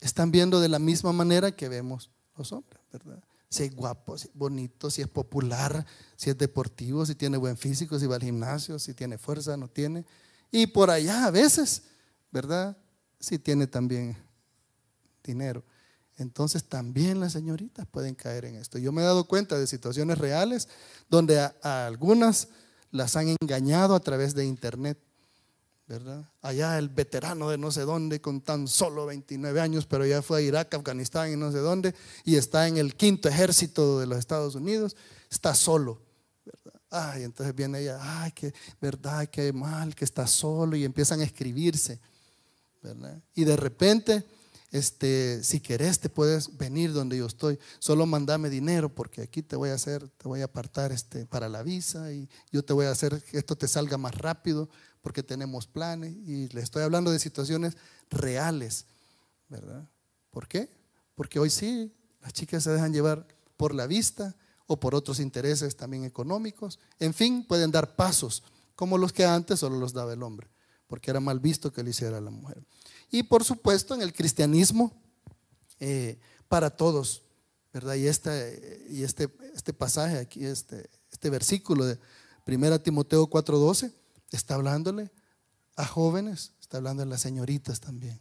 están 0.00 0.30
viendo 0.30 0.60
de 0.60 0.68
la 0.68 0.78
misma 0.78 1.12
manera 1.12 1.56
que 1.56 1.68
vemos 1.68 2.10
los 2.36 2.52
hombres, 2.52 2.80
¿verdad? 2.92 3.18
Si 3.54 3.62
es 3.62 3.76
guapo, 3.76 4.18
si 4.18 4.26
es 4.26 4.34
bonito, 4.34 4.90
si 4.90 5.00
es 5.00 5.06
popular, 5.06 5.86
si 6.16 6.28
es 6.28 6.36
deportivo, 6.36 7.06
si 7.06 7.14
tiene 7.14 7.36
buen 7.36 7.56
físico, 7.56 8.00
si 8.00 8.06
va 8.06 8.16
al 8.16 8.22
gimnasio, 8.22 8.80
si 8.80 8.94
tiene 8.94 9.16
fuerza, 9.16 9.56
no 9.56 9.68
tiene. 9.68 10.04
Y 10.50 10.66
por 10.66 10.90
allá 10.90 11.26
a 11.26 11.30
veces, 11.30 11.84
¿verdad? 12.32 12.76
Si 13.20 13.38
tiene 13.38 13.68
también 13.68 14.16
dinero. 15.22 15.62
Entonces 16.16 16.64
también 16.64 17.20
las 17.20 17.32
señoritas 17.32 17.86
pueden 17.86 18.16
caer 18.16 18.44
en 18.44 18.56
esto. 18.56 18.78
Yo 18.78 18.90
me 18.90 19.02
he 19.02 19.04
dado 19.04 19.28
cuenta 19.28 19.56
de 19.56 19.68
situaciones 19.68 20.18
reales 20.18 20.68
donde 21.08 21.38
a, 21.38 21.86
algunas 21.86 22.48
las 22.90 23.14
han 23.14 23.36
engañado 23.40 23.94
a 23.94 24.00
través 24.00 24.34
de 24.34 24.46
internet. 24.46 24.98
Allá 26.40 26.78
el 26.78 26.88
veterano 26.88 27.50
de 27.50 27.58
no 27.58 27.70
sé 27.70 27.82
dónde 27.82 28.20
con 28.20 28.40
tan 28.40 28.66
solo 28.66 29.04
29 29.06 29.60
años, 29.60 29.84
pero 29.84 30.06
ya 30.06 30.22
fue 30.22 30.38
a 30.38 30.40
Irak, 30.40 30.72
Afganistán 30.74 31.32
y 31.32 31.36
no 31.36 31.52
sé 31.52 31.58
dónde, 31.58 31.94
y 32.24 32.36
está 32.36 32.66
en 32.68 32.78
el 32.78 32.94
quinto 32.94 33.28
ejército 33.28 34.00
de 34.00 34.06
los 34.06 34.18
Estados 34.18 34.54
Unidos, 34.54 34.96
está 35.30 35.54
solo. 35.54 36.00
Ay, 36.90 37.24
entonces 37.24 37.54
viene 37.54 37.80
ella, 37.80 37.98
ay, 38.00 38.32
qué 38.32 38.54
verdad, 38.80 39.28
qué 39.28 39.52
mal 39.52 39.94
que 39.94 40.04
está 40.04 40.26
solo, 40.26 40.74
y 40.76 40.84
empiezan 40.84 41.20
a 41.20 41.24
escribirse. 41.24 42.00
Y 43.34 43.44
de 43.44 43.56
repente 43.56 44.24
este, 44.74 45.44
si 45.44 45.60
querés 45.60 46.00
te 46.00 46.08
puedes 46.08 46.56
venir 46.58 46.92
donde 46.92 47.16
yo 47.16 47.26
estoy, 47.26 47.60
solo 47.78 48.06
mandame 48.06 48.50
dinero 48.50 48.92
porque 48.92 49.22
aquí 49.22 49.40
te 49.40 49.54
voy 49.54 49.70
a 49.70 49.74
hacer, 49.74 50.08
te 50.08 50.26
voy 50.26 50.40
a 50.40 50.46
apartar 50.46 50.90
este, 50.90 51.26
para 51.26 51.48
la 51.48 51.62
visa 51.62 52.12
y 52.12 52.28
yo 52.50 52.64
te 52.64 52.72
voy 52.72 52.86
a 52.86 52.90
hacer 52.90 53.22
que 53.22 53.38
esto 53.38 53.54
te 53.54 53.68
salga 53.68 53.98
más 53.98 54.16
rápido 54.16 54.68
porque 55.04 55.22
tenemos 55.22 55.66
planes 55.66 56.16
y 56.26 56.48
le 56.48 56.62
estoy 56.62 56.82
hablando 56.82 57.10
de 57.10 57.18
situaciones 57.18 57.76
reales, 58.08 58.86
¿verdad? 59.50 59.86
¿Por 60.30 60.48
qué? 60.48 60.70
Porque 61.14 61.38
hoy 61.38 61.50
sí, 61.50 61.94
las 62.22 62.32
chicas 62.32 62.64
se 62.64 62.70
dejan 62.70 62.94
llevar 62.94 63.28
por 63.58 63.74
la 63.74 63.86
vista 63.86 64.34
o 64.66 64.80
por 64.80 64.94
otros 64.94 65.20
intereses 65.20 65.76
también 65.76 66.04
económicos, 66.04 66.78
en 66.98 67.12
fin, 67.12 67.46
pueden 67.46 67.70
dar 67.70 67.96
pasos 67.96 68.44
como 68.74 68.96
los 68.96 69.12
que 69.12 69.26
antes 69.26 69.60
solo 69.60 69.76
los 69.78 69.92
daba 69.92 70.14
el 70.14 70.22
hombre, 70.22 70.48
porque 70.86 71.10
era 71.10 71.20
mal 71.20 71.38
visto 71.38 71.70
que 71.70 71.82
lo 71.82 71.90
hiciera 71.90 72.18
la 72.18 72.30
mujer. 72.30 72.64
Y 73.10 73.24
por 73.24 73.44
supuesto 73.44 73.94
en 73.94 74.00
el 74.00 74.14
cristianismo 74.14 74.90
eh, 75.80 76.18
para 76.48 76.70
todos, 76.70 77.24
¿verdad? 77.74 77.96
Y, 77.96 78.06
este, 78.06 78.86
y 78.88 79.02
este, 79.02 79.28
este 79.54 79.74
pasaje 79.74 80.18
aquí, 80.18 80.46
este, 80.46 80.88
este 81.12 81.28
versículo 81.28 81.84
de 81.84 81.98
1 82.46 82.80
Timoteo 82.80 83.28
4:12, 83.28 83.92
está 84.36 84.54
hablándole 84.54 85.10
a 85.76 85.86
jóvenes, 85.86 86.52
está 86.60 86.78
hablando 86.78 87.02
a 87.02 87.06
las 87.06 87.20
señoritas 87.20 87.80
también, 87.80 88.20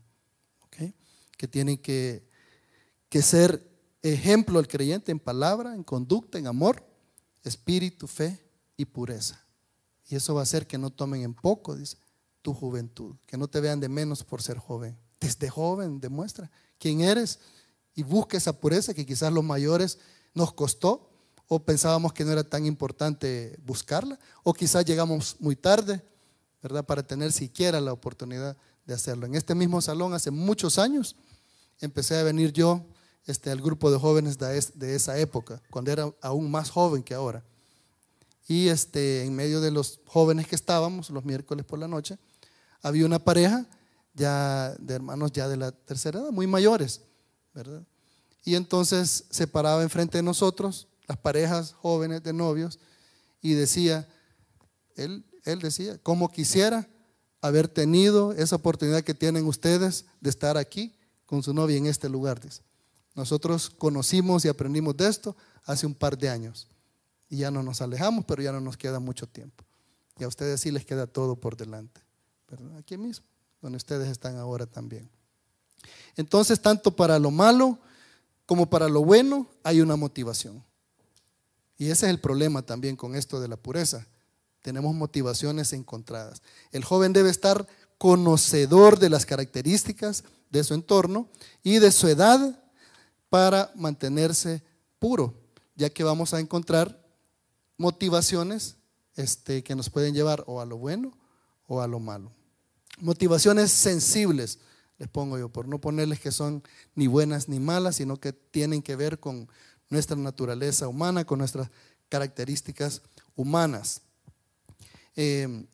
¿ok? 0.62 0.94
Que 1.38 1.48
tienen 1.48 1.78
que, 1.78 2.28
que 3.10 3.22
ser 3.22 3.70
ejemplo 4.02 4.60
al 4.60 4.68
creyente 4.68 5.12
en 5.12 5.20
palabra, 5.20 5.76
en 5.76 5.84
conducta, 5.84 6.38
en 6.38 6.48
amor, 6.48 6.86
espíritu, 7.44 8.08
fe 8.08 8.44
y 8.76 8.86
pureza. 8.86 9.44
Y 10.08 10.16
eso 10.16 10.34
va 10.34 10.42
a 10.42 10.44
hacer 10.44 10.68
que 10.68 10.78
no 10.78 10.90
tomen 10.90 11.22
en 11.22 11.34
poco, 11.34 11.76
dice, 11.76 11.98
tu 12.42 12.54
juventud, 12.54 13.16
que 13.26 13.38
no 13.38 13.48
te 13.48 13.62
vean 13.62 13.80
de 13.80 13.90
menos 13.90 14.24
por 14.24 14.42
ser 14.42 14.58
joven. 14.58 14.98
Desde 15.20 15.50
joven 15.50 16.00
demuestra 16.00 16.52
quién 16.78 17.02
eres 17.02 17.40
y 17.96 18.04
busca 18.04 18.38
esa 18.38 18.60
pureza 18.60 18.94
que 18.94 19.06
quizás 19.06 19.32
los 19.32 19.44
mayores 19.44 20.00
nos 20.34 20.54
costó 20.54 21.13
o 21.56 21.60
pensábamos 21.60 22.14
que 22.14 22.26
no 22.26 22.32
era 22.32 22.44
tan 22.44 22.66
importante 22.66 23.60
buscarla 23.64 24.18
o 24.42 24.54
quizás 24.54 24.84
llegamos 24.86 25.36
muy 25.40 25.56
tarde, 25.56 26.02
¿verdad? 26.64 26.84
Para 26.84 27.04
tener 27.04 27.32
siquiera 27.32 27.80
la 27.80 27.94
oportunidad 27.94 28.58
de 28.86 28.94
hacerlo. 28.96 29.28
En 29.28 29.36
este 29.36 29.54
mismo 29.54 29.80
salón 29.80 30.16
hace 30.16 30.32
muchos 30.32 30.80
años 30.80 31.16
empecé 31.80 32.18
a 32.18 32.24
venir 32.24 32.52
yo 32.52 32.84
este, 33.28 33.52
al 33.52 33.62
grupo 33.62 33.92
de 33.92 34.00
jóvenes 34.00 34.40
de, 34.40 34.96
esa 34.96 35.20
época, 35.20 35.62
cuando 35.70 35.92
era 35.92 36.12
aún 36.22 36.50
más 36.50 36.72
joven 36.72 37.04
que 37.04 37.14
ahora. 37.14 37.44
Y 38.48 38.70
este, 38.70 39.24
en 39.24 39.36
medio 39.36 39.62
de 39.62 39.70
los 39.70 40.00
jóvenes 40.08 40.48
que 40.48 40.56
estábamos 40.56 41.12
los 41.12 41.24
miércoles 41.24 41.66
por 41.66 41.78
la 41.78 41.88
noche, 41.88 42.18
había 42.82 43.06
una 43.06 43.20
pareja 43.20 43.68
ya 44.16 44.76
de 44.80 44.96
hermanos 44.96 45.32
ya 45.32 45.48
de 45.48 45.58
la 45.58 45.72
tercera 45.72 46.20
edad, 46.20 46.32
muy 46.32 46.48
mayores, 46.48 47.02
¿verdad? 47.54 47.84
Y 48.44 48.56
entonces 48.56 49.26
se 49.30 49.46
paraba 49.46 49.84
enfrente 49.84 50.18
de 50.18 50.24
nosotros, 50.24 50.88
las 51.08 51.18
parejas 51.18 51.74
jóvenes 51.74 52.24
de 52.24 52.34
novios, 52.34 52.80
y 53.42 53.54
decía, 53.54 54.08
él, 54.96 55.26
él 55.44 55.60
decía, 55.60 55.98
como 55.98 56.32
quisiera 56.32 56.88
haber 57.42 57.68
tenido 57.68 58.32
esa 58.32 58.56
oportunidad 58.56 59.04
que 59.04 59.14
tienen 59.14 59.46
ustedes 59.46 60.06
de 60.22 60.30
estar 60.30 60.58
aquí 60.58 60.96
con 61.26 61.44
su 61.44 61.54
novia 61.54 61.76
en 61.76 61.88
este 61.88 62.08
lugar. 62.08 62.40
Dice. 62.40 62.62
Nosotros 63.16 63.70
conocimos 63.70 64.46
y 64.46 64.48
aprendimos 64.48 64.96
de 64.96 65.10
esto 65.10 65.36
hace 65.66 65.86
un 65.86 65.94
par 65.94 66.18
de 66.18 66.30
años. 66.30 66.68
Y 67.30 67.38
ya 67.38 67.52
no 67.52 67.62
nos 67.62 67.82
alejamos, 67.82 68.24
pero 68.26 68.42
ya 68.42 68.54
no 68.54 68.62
nos 68.62 68.78
queda 68.78 69.00
mucho 69.00 69.28
tiempo. 69.28 69.66
Y 70.18 70.24
a 70.24 70.28
ustedes 70.28 70.62
sí 70.62 70.72
les 70.72 70.86
queda 70.86 71.06
todo 71.06 71.36
por 71.36 71.58
delante. 71.58 72.02
Aquí 72.78 72.98
mismo, 72.98 73.26
donde 73.62 73.78
ustedes 73.78 74.08
están 74.10 74.38
ahora 74.38 74.66
también. 74.66 75.10
Entonces, 76.16 76.62
tanto 76.62 76.96
para 76.96 77.20
lo 77.20 77.32
malo 77.32 77.78
como 78.46 78.70
para 78.70 78.88
lo 78.88 79.04
bueno 79.04 79.48
hay 79.64 79.82
una 79.82 79.96
motivación. 79.96 80.64
Y 81.78 81.86
ese 81.86 82.06
es 82.06 82.12
el 82.12 82.20
problema 82.20 82.62
también 82.62 82.96
con 82.96 83.16
esto 83.16 83.40
de 83.40 83.48
la 83.48 83.58
pureza. 83.58 84.08
Tenemos 84.62 84.94
motivaciones 84.96 85.74
encontradas. 85.74 86.42
El 86.72 86.84
joven 86.84 87.14
debe 87.14 87.30
estar 87.30 87.68
conocedor 87.98 89.00
de 89.00 89.10
las 89.10 89.26
características 89.26 90.24
de 90.50 90.64
su 90.64 90.74
entorno 90.74 91.30
y 91.64 91.80
de 91.80 91.92
su 91.92 92.08
edad 92.08 92.64
para 93.30 93.72
mantenerse 93.76 94.64
puro, 95.00 95.34
ya 95.76 95.90
que 95.90 96.04
vamos 96.04 96.34
a 96.34 96.40
encontrar 96.40 97.04
motivaciones 97.78 98.76
este, 99.16 99.64
que 99.64 99.76
nos 99.76 99.90
pueden 99.90 100.14
llevar 100.14 100.44
o 100.48 100.62
a 100.62 100.66
lo 100.66 100.78
bueno 100.78 101.18
o 101.68 101.82
a 101.82 101.88
lo 101.88 102.00
malo. 102.00 102.32
Motivaciones 103.00 103.72
sensibles, 103.72 104.60
les 104.98 105.10
pongo 105.10 105.38
yo, 105.38 105.50
por 105.50 105.68
no 105.68 105.82
ponerles 105.82 106.20
que 106.20 106.32
son 106.32 106.64
ni 106.96 107.08
buenas 107.08 107.50
ni 107.50 107.60
malas, 107.60 107.96
sino 107.96 108.18
que 108.18 108.34
tienen 108.34 108.82
que 108.82 108.96
ver 108.96 109.20
con 109.20 109.50
nuestra 109.94 110.18
naturaleza 110.18 110.88
humana, 110.88 111.24
con 111.24 111.40
nuestras 111.40 111.70
características 112.10 113.02
humanas. 113.36 114.02
Eh, 115.16 115.66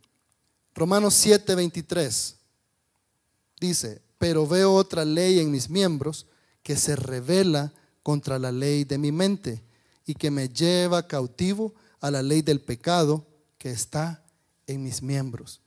Romanos 0.76 1.14
7, 1.16 1.56
23 1.56 2.36
dice, 3.60 4.02
pero 4.18 4.48
veo 4.48 4.74
otra 4.74 5.04
ley 5.04 5.40
en 5.40 5.52
mis 5.52 5.70
miembros 5.70 6.28
que 6.64 6.76
se 6.76 6.96
revela 6.96 7.74
contra 8.04 8.40
la 8.40 8.52
ley 8.52 8.84
de 8.84 8.98
mi 8.98 9.12
mente 9.12 9.64
y 10.06 10.14
que 10.14 10.32
me 10.32 10.50
lleva 10.50 11.08
cautivo 11.08 11.74
a 12.00 12.12
la 12.12 12.22
ley 12.22 12.42
del 12.42 12.62
pecado 12.62 13.26
que 13.58 13.72
está 13.72 14.24
en 14.68 14.84
mis 14.84 15.02
miembros. 15.02 15.62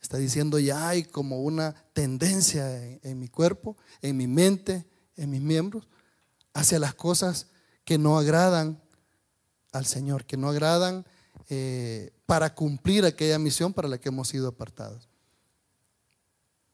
Está 0.00 0.16
diciendo 0.16 0.58
ya 0.58 0.88
hay 0.88 1.04
como 1.04 1.42
una 1.42 1.74
tendencia 1.92 2.98
en, 3.02 3.18
mi 3.18 3.28
cuerpo, 3.28 3.76
en 4.00 4.16
mi 4.16 4.26
mente, 4.26 4.86
en 5.16 5.30
mis 5.30 5.40
miembros, 5.40 5.88
hacia 6.54 6.78
las 6.78 6.94
cosas 6.94 7.46
que 7.88 7.96
no 7.96 8.18
agradan 8.18 8.78
al 9.72 9.86
Señor, 9.86 10.26
que 10.26 10.36
no 10.36 10.50
agradan 10.50 11.06
eh, 11.48 12.12
para 12.26 12.54
cumplir 12.54 13.06
aquella 13.06 13.38
misión 13.38 13.72
para 13.72 13.88
la 13.88 13.96
que 13.96 14.10
hemos 14.10 14.28
sido 14.28 14.48
apartados. 14.48 15.08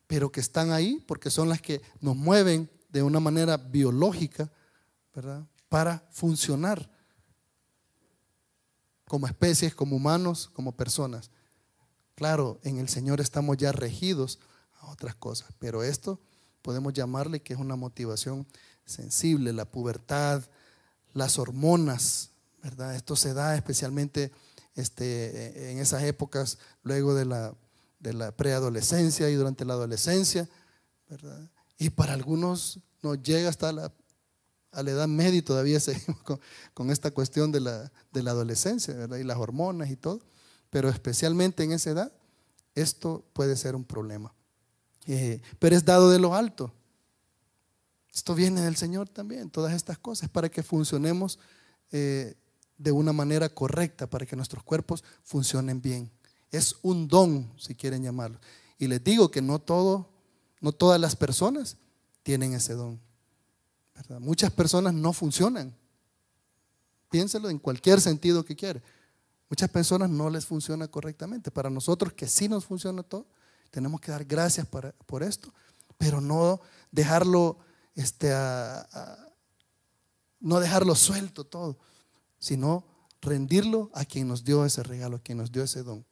Pero 0.08 0.32
que 0.32 0.40
están 0.40 0.72
ahí 0.72 0.98
porque 1.06 1.30
son 1.30 1.48
las 1.48 1.62
que 1.62 1.80
nos 2.00 2.16
mueven 2.16 2.68
de 2.88 3.04
una 3.04 3.20
manera 3.20 3.56
biológica, 3.56 4.50
¿verdad? 5.14 5.46
Para 5.68 6.04
funcionar 6.10 6.90
como 9.06 9.28
especies, 9.28 9.72
como 9.72 9.94
humanos, 9.94 10.50
como 10.52 10.76
personas. 10.76 11.30
Claro, 12.16 12.58
en 12.64 12.78
el 12.78 12.88
Señor 12.88 13.20
estamos 13.20 13.56
ya 13.56 13.70
regidos 13.70 14.40
a 14.80 14.90
otras 14.90 15.14
cosas, 15.14 15.50
pero 15.60 15.84
esto 15.84 16.18
podemos 16.60 16.92
llamarle 16.92 17.40
que 17.40 17.52
es 17.52 17.60
una 17.60 17.76
motivación 17.76 18.48
sensible, 18.84 19.52
la 19.52 19.70
pubertad, 19.70 20.42
las 21.14 21.38
hormonas, 21.38 22.30
¿verdad? 22.62 22.94
Esto 22.94 23.16
se 23.16 23.32
da 23.32 23.56
especialmente 23.56 24.32
este, 24.74 25.72
en 25.72 25.78
esas 25.78 26.02
épocas 26.02 26.58
luego 26.82 27.14
de 27.14 27.24
la, 27.24 27.54
de 28.00 28.12
la 28.12 28.32
preadolescencia 28.32 29.30
y 29.30 29.34
durante 29.34 29.64
la 29.64 29.74
adolescencia, 29.74 30.48
¿verdad? 31.08 31.50
Y 31.78 31.90
para 31.90 32.12
algunos 32.12 32.80
nos 33.02 33.22
llega 33.22 33.48
hasta 33.48 33.72
la, 33.72 33.92
la 34.72 34.90
edad 34.90 35.08
media 35.08 35.38
y 35.38 35.42
todavía 35.42 35.80
seguimos 35.80 36.20
con, 36.74 36.90
esta 36.90 37.10
cuestión 37.10 37.52
de 37.52 37.60
la, 37.60 37.90
de 38.12 38.22
la 38.22 38.32
adolescencia, 38.32 38.94
¿verdad? 38.94 39.16
Y 39.16 39.24
las 39.24 39.38
hormonas 39.38 39.90
y 39.90 39.96
todo 39.96 40.20
pero 40.74 40.88
especialmente 40.88 41.62
en 41.62 41.70
esa 41.70 41.90
edad, 41.90 42.12
esto 42.74 43.24
puede 43.32 43.54
ser 43.54 43.76
un 43.76 43.84
problema. 43.84 44.34
Eh, 45.06 45.40
pero 45.60 45.76
es 45.76 45.84
dado 45.84 46.10
de 46.10 46.18
lo 46.18 46.34
alto. 46.34 46.72
Esto 48.14 48.34
viene 48.34 48.60
del 48.60 48.76
Señor 48.76 49.08
también, 49.08 49.50
todas 49.50 49.72
estas 49.74 49.98
cosas, 49.98 50.28
para 50.28 50.48
que 50.48 50.62
funcionemos 50.62 51.38
eh, 51.90 52.34
de 52.78 52.92
una 52.92 53.12
manera 53.12 53.48
correcta, 53.48 54.08
para 54.08 54.24
que 54.24 54.36
nuestros 54.36 54.62
cuerpos 54.62 55.02
funcionen 55.22 55.82
bien. 55.82 56.10
Es 56.50 56.76
un 56.82 57.08
don, 57.08 57.52
si 57.58 57.74
quieren 57.74 58.02
llamarlo. 58.02 58.38
Y 58.78 58.86
les 58.86 59.02
digo 59.02 59.30
que 59.30 59.42
no 59.42 59.58
todo, 59.58 60.08
no 60.60 60.72
todas 60.72 61.00
las 61.00 61.16
personas 61.16 61.76
tienen 62.22 62.54
ese 62.54 62.74
don. 62.74 63.00
Muchas 64.20 64.50
personas 64.52 64.94
no 64.94 65.12
funcionan. 65.12 65.74
Piénselo 67.10 67.48
en 67.50 67.58
cualquier 67.58 68.00
sentido 68.00 68.44
que 68.44 68.56
quiera. 68.56 68.82
Muchas 69.48 69.70
personas 69.70 70.10
no 70.10 70.30
les 70.30 70.46
funciona 70.46 70.88
correctamente. 70.88 71.50
Para 71.50 71.70
nosotros 71.70 72.12
que 72.12 72.26
sí 72.26 72.48
nos 72.48 72.64
funciona 72.64 73.02
todo, 73.02 73.26
tenemos 73.70 74.00
que 74.00 74.10
dar 74.10 74.24
gracias 74.24 74.66
para- 74.66 74.92
por 75.06 75.22
esto, 75.22 75.52
pero 75.98 76.20
no 76.20 76.60
dejarlo, 76.90 77.58
este, 77.94 78.32
a- 78.32 79.18
no 80.40 80.60
dejarlo 80.60 80.94
suelto 80.94 81.44
todo, 81.44 81.78
sino 82.38 82.84
rendirlo 83.20 83.90
a 83.94 84.04
quien 84.04 84.28
nos 84.28 84.44
dio 84.44 84.64
ese 84.64 84.82
regalo, 84.82 85.16
a 85.16 85.22
quien 85.22 85.38
nos 85.38 85.50
dio 85.50 85.62
ese 85.62 85.82
don. 85.82 86.04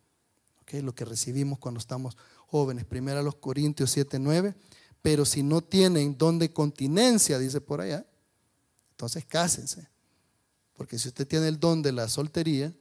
Lo 0.72 0.94
que 0.94 1.04
recibimos 1.04 1.58
cuando 1.58 1.78
estamos 1.78 2.16
jóvenes. 2.46 2.86
Primero 2.86 3.20
a 3.20 3.22
los 3.22 3.34
Corintios 3.34 3.90
7, 3.90 4.18
9. 4.18 4.54
Pero 5.02 5.26
si 5.26 5.42
no 5.42 5.60
tienen 5.60 6.16
don 6.16 6.38
de 6.38 6.50
continencia, 6.50 7.38
dice 7.38 7.60
por 7.60 7.82
allá, 7.82 8.06
entonces 8.92 9.26
cásense. 9.26 9.86
Porque 10.72 10.98
si 10.98 11.08
usted 11.08 11.26
tiene 11.26 11.48
el 11.48 11.60
don 11.60 11.82
de 11.82 11.92
la 11.92 12.08
soltería, 12.08 12.72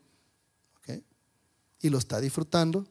y 1.82 1.90
lo 1.90 1.98
está 1.98 2.22
disfrutando, 2.22 2.88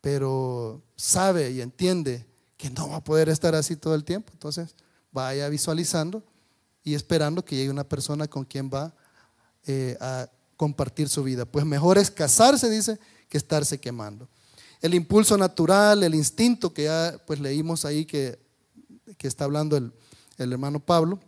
pero 0.00 0.82
sabe 0.96 1.52
y 1.52 1.60
entiende 1.60 2.26
que 2.56 2.70
no 2.70 2.88
va 2.88 2.96
a 2.96 3.04
poder 3.04 3.28
estar 3.28 3.54
así 3.54 3.76
todo 3.76 3.94
el 3.94 4.04
tiempo, 4.04 4.32
entonces 4.32 4.74
vaya 5.16 5.48
visualizando 5.48 6.22
y 6.84 6.94
esperando 6.94 7.42
que 7.42 7.56
llegue 7.56 7.70
una 7.70 7.88
persona 7.88 8.28
con 8.28 8.44
quien 8.44 8.68
va 8.68 8.94
eh, 9.66 9.96
a 9.98 10.28
compartir 10.58 11.08
su 11.08 11.22
vida. 11.22 11.46
Pues 11.46 11.64
mejor 11.64 11.96
es 11.96 12.10
casarse, 12.10 12.68
dice, 12.68 12.98
que 13.30 13.38
estarse 13.38 13.80
quemando. 13.80 14.28
El 14.82 14.92
impulso 14.92 15.38
natural, 15.38 16.02
el 16.02 16.14
instinto 16.14 16.74
que 16.74 16.84
ya 16.84 17.18
pues 17.26 17.40
leímos 17.40 17.86
ahí 17.86 18.04
que, 18.04 18.38
que 19.16 19.26
está 19.26 19.44
hablando 19.44 19.78
el, 19.78 19.90
el 20.36 20.52
hermano 20.52 20.80
Pablo, 20.80 21.18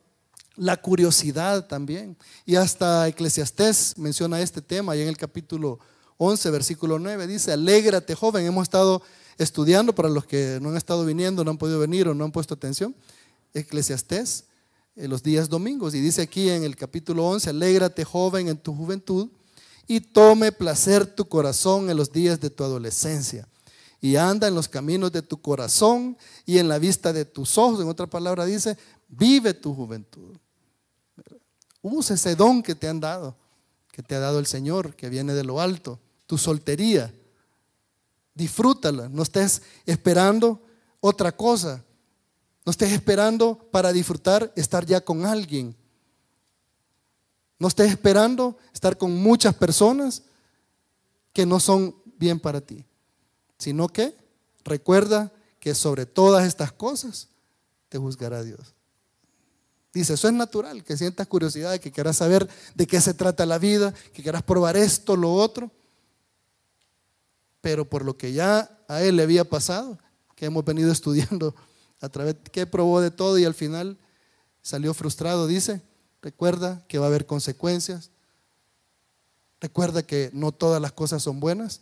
la 0.57 0.77
curiosidad 0.77 1.66
también. 1.66 2.14
Y 2.44 2.57
hasta 2.57 3.09
Eclesiastés 3.09 3.96
menciona 3.96 4.42
este 4.42 4.61
tema, 4.61 4.96
y 4.96 5.01
en 5.01 5.09
el 5.09 5.16
capítulo 5.16 5.79
11, 6.18 6.51
versículo 6.51 6.98
9, 6.98 7.27
dice, 7.27 7.53
alégrate 7.53 8.14
joven, 8.14 8.44
hemos 8.44 8.64
estado 8.64 9.01
estudiando, 9.38 9.94
para 9.94 10.11
los 10.11 10.27
que 10.27 10.59
no 10.61 10.68
han 10.68 10.77
estado 10.77 11.07
viniendo, 11.07 11.42
no 11.42 11.53
han 11.53 11.59
podido 11.59 11.79
venir 11.79 12.07
o 12.07 12.14
no 12.14 12.24
han 12.27 12.33
puesto 12.33 12.53
atención, 12.53 12.94
Eclesiastés, 13.55 14.45
en 14.97 15.11
los 15.11 15.23
días 15.23 15.49
domingos, 15.49 15.95
y 15.95 16.01
dice 16.01 16.23
aquí 16.23 16.51
en 16.51 16.65
el 16.65 16.75
capítulo 16.75 17.27
11, 17.29 17.51
alégrate 17.51 18.05
joven 18.05 18.49
en 18.49 18.59
tu 18.59 18.75
juventud, 18.75 19.29
y 19.87 20.01
tome 20.01 20.53
placer 20.53 21.07
tu 21.07 21.27
corazón 21.29 21.89
en 21.89 21.97
los 21.97 22.13
días 22.13 22.41
de 22.41 22.51
tu 22.51 22.65
adolescencia, 22.65 23.49
y 24.01 24.17
anda 24.17 24.49
en 24.49 24.55
los 24.55 24.69
caminos 24.69 25.11
de 25.13 25.23
tu 25.23 25.41
corazón 25.41 26.17
y 26.47 26.59
en 26.59 26.69
la 26.69 26.79
vista 26.79 27.13
de 27.13 27.25
tus 27.25 27.59
ojos, 27.59 27.81
en 27.81 27.89
otra 27.89 28.07
palabra 28.07 28.45
dice, 28.45 28.77
vive 29.09 29.55
tu 29.55 29.75
juventud. 29.75 30.37
Usa 31.83 32.15
ese 32.15 32.35
don 32.37 32.63
que 32.63 32.75
te 32.75 32.89
han 32.89 33.01
dado, 33.01 33.37
que 33.91 34.03
te 34.03 34.15
ha 34.15 34.21
dado 34.21 34.39
el 34.39 34.47
Señor, 34.47 34.95
que 34.95 35.09
viene 35.09 35.33
de 35.33 35.45
lo 35.45 35.61
alto, 35.61 35.99
tu 36.27 36.39
soltería. 36.39 37.13
Disfrútala, 38.35 39.09
no 39.09 39.23
estés 39.23 39.63
esperando 39.87 40.63
otra 41.01 41.33
cosa. 41.33 41.85
No 42.69 42.73
estés 42.73 42.93
esperando 42.93 43.57
para 43.71 43.95
disfrutar 43.95 44.53
estar 44.55 44.85
ya 44.85 45.01
con 45.01 45.25
alguien. 45.25 45.75
No 47.59 47.67
estés 47.67 47.89
esperando 47.89 48.59
estar 48.75 48.99
con 48.99 49.11
muchas 49.11 49.55
personas 49.55 50.23
que 51.33 51.47
no 51.47 51.61
son 51.61 51.97
bien 52.19 52.39
para 52.39 52.61
ti, 52.61 52.85
sino 53.57 53.89
que 53.89 54.15
recuerda 54.65 55.33
que 55.59 55.75
sobre 55.75 56.05
todas 56.05 56.47
estas 56.47 56.71
cosas 56.71 57.29
te 57.89 57.97
juzgará 57.97 58.43
Dios. 58.43 58.75
Dice, 59.95 60.13
eso 60.13 60.29
es 60.29 60.35
natural, 60.35 60.85
que 60.85 60.99
sientas 60.99 61.27
curiosidad, 61.27 61.81
que 61.81 61.91
quieras 61.91 62.19
saber 62.19 62.47
de 62.75 62.87
qué 62.87 63.01
se 63.01 63.15
trata 63.15 63.47
la 63.47 63.57
vida, 63.57 63.95
que 64.13 64.23
quieras 64.23 64.43
probar 64.43 64.77
esto, 64.77 65.17
lo 65.17 65.33
otro. 65.33 65.71
Pero 67.63 67.89
por 67.89 68.05
lo 68.05 68.19
que 68.19 68.35
ya 68.35 68.79
a 68.89 69.01
él 69.01 69.17
le 69.17 69.23
había 69.23 69.49
pasado, 69.49 69.99
que 70.35 70.45
hemos 70.45 70.67
venido 70.67 70.93
estudiando 70.93 71.55
a 72.01 72.09
través, 72.09 72.37
que 72.53 72.67
probó 72.67 73.01
de 73.01 73.11
todo 73.11 73.39
y 73.39 73.45
al 73.45 73.55
final 73.55 73.99
salió 74.63 74.95
frustrado, 74.95 75.47
dice, 75.47 75.83
recuerda 76.23 76.85
que 76.89 76.99
va 76.99 77.07
a 77.07 77.09
haber 77.09 77.27
consecuencias, 77.27 78.11
recuerda 79.61 80.03
que 80.03 80.31
no 80.33 80.53
todas 80.53 80.81
las 80.81 80.93
cosas 80.93 81.23
son 81.23 81.41
buenas, 81.41 81.81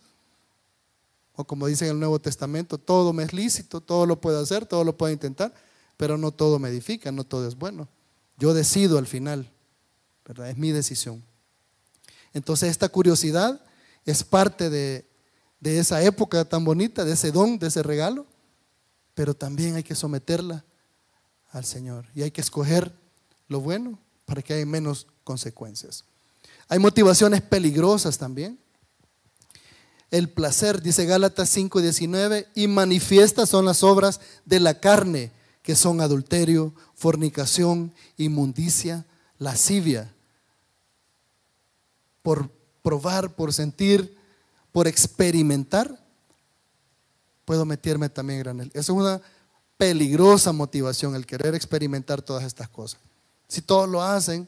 o 1.35 1.44
como 1.44 1.66
dice 1.66 1.85
en 1.85 1.92
el 1.92 1.98
Nuevo 1.98 2.18
Testamento, 2.18 2.79
todo 2.79 3.12
me 3.12 3.22
es 3.22 3.33
lícito, 3.33 3.81
todo 3.81 4.07
lo 4.07 4.20
puedo 4.20 4.40
hacer, 4.40 4.64
todo 4.64 4.85
lo 4.85 4.96
puedo 4.96 5.12
intentar, 5.12 5.52
pero 5.96 6.16
no 6.16 6.31
todo 6.31 6.59
me 6.59 6.70
edifica, 6.70 7.12
no 7.12 7.24
todo 7.24 7.46
es 7.46 7.57
bueno. 7.57 7.88
Yo 8.38 8.55
decido 8.55 8.96
al 8.98 9.07
final, 9.07 9.50
¿verdad? 10.24 10.48
Es 10.48 10.57
mi 10.57 10.72
decisión. 10.72 11.22
Entonces 12.33 12.70
esta 12.70 12.88
curiosidad 12.88 13.61
es 14.07 14.24
parte 14.24 14.70
de, 14.70 15.07
de 15.61 15.79
esa 15.79 16.02
época 16.02 16.44
tan 16.46 16.64
bonita, 16.64 17.05
de 17.05 17.12
ese 17.12 17.33
don, 17.33 17.59
de 17.59 17.66
ese 17.68 17.83
regalo, 17.83 18.26
pero 19.16 19.33
también 19.33 19.76
hay 19.76 19.83
que 19.83 19.94
someterla 19.94 20.62
al 21.50 21.64
Señor 21.64 22.05
y 22.14 22.20
hay 22.20 22.31
que 22.31 22.42
escoger 22.42 22.92
lo 23.48 23.62
bueno 23.62 23.98
para 24.26 24.42
que 24.42 24.52
haya 24.52 24.66
menos 24.66 25.07
consecuencias. 25.24 26.05
Hay 26.68 26.79
motivaciones 26.79 27.40
peligrosas 27.40 28.18
también. 28.18 28.59
El 30.11 30.29
placer, 30.29 30.83
dice 30.83 31.07
Gálatas 31.07 31.48
5:19, 31.57 32.46
y 32.55 32.68
manifiestas 32.68 33.48
son 33.48 33.64
las 33.64 33.83
obras 33.83 34.20
de 34.44 34.61
la 34.61 34.81
carne, 34.81 35.33
que 35.62 35.76
son 35.76 36.02
adulterio, 36.02 36.74
fornicación, 36.94 37.94
inmundicia, 38.18 39.07
lascivia. 39.38 40.14
Por 42.20 42.50
probar, 42.83 43.35
por 43.35 43.55
sentir, 43.55 44.14
por 44.72 44.87
experimentar, 44.87 46.05
puedo 47.46 47.64
meterme 47.64 48.11
también 48.11 48.40
en 48.40 48.42
granel. 48.42 48.70
Esa 48.74 48.80
es 48.92 48.98
una 48.98 49.22
peligrosa 49.78 50.52
motivación, 50.52 51.14
el 51.14 51.24
querer 51.24 51.54
experimentar 51.54 52.20
todas 52.20 52.44
estas 52.44 52.68
cosas. 52.68 53.00
Si 53.48 53.62
todos 53.62 53.88
lo 53.88 54.02
hacen, 54.02 54.46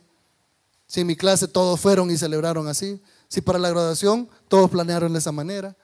si 0.86 1.00
en 1.00 1.06
mi 1.06 1.16
clase 1.16 1.48
todos 1.48 1.80
fueron 1.80 2.10
y 2.10 2.18
celebraron 2.18 2.66
así, 2.66 3.00
si 3.28 3.40
para 3.40 3.58
la 3.58 3.70
graduación 3.70 4.28
todos 4.48 4.70
planearon 4.70 5.12
de 5.12 5.20
esa 5.20 5.32
manera. 5.32 5.76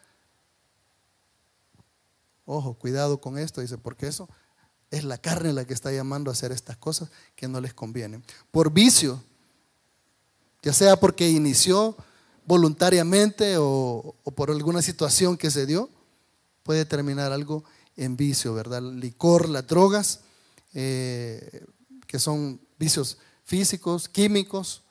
Ojo, 2.46 2.74
cuidado 2.74 3.20
con 3.20 3.38
esto, 3.38 3.61
dice, 3.61 3.79
porque 3.79 4.09
eso 4.09 4.29
es 4.90 5.05
la 5.05 5.16
carne 5.16 5.53
la 5.53 5.64
que 5.64 5.74
está 5.74 5.92
llamando 5.92 6.31
a 6.31 6.35
hacer 6.35 6.53
estas 6.53 6.77
cosas 6.77 7.11
que 7.37 7.46
no 7.46 7.61
les 7.61 7.74
convienen. 7.74 8.24
Por 8.50 8.72
vicio, 8.72 9.22
ya 10.62 10.72
sea 10.72 10.98
porque 10.98 11.29
inició 11.29 11.96
voluntariamente 12.44 13.57
o 13.59 14.14
por 14.35 14.50
alguna 14.50 14.83
situación 14.83 15.37
que 15.37 15.50
se 15.50 15.64
dio, 15.64 15.90
puede 16.64 16.85
terminar 16.85 17.31
algo 17.31 17.62
en 17.96 18.16
vicio, 18.16 18.55
¿verdad? 18.55 18.79
El 18.79 18.98
licor, 18.98 19.48
las 19.48 19.66
drogas, 19.68 20.20
eh, 20.72 21.64
que 22.09 22.18
son 22.18 22.61
vicios 22.79 23.18
físicos, 23.44 24.09
químicos, 24.09 24.83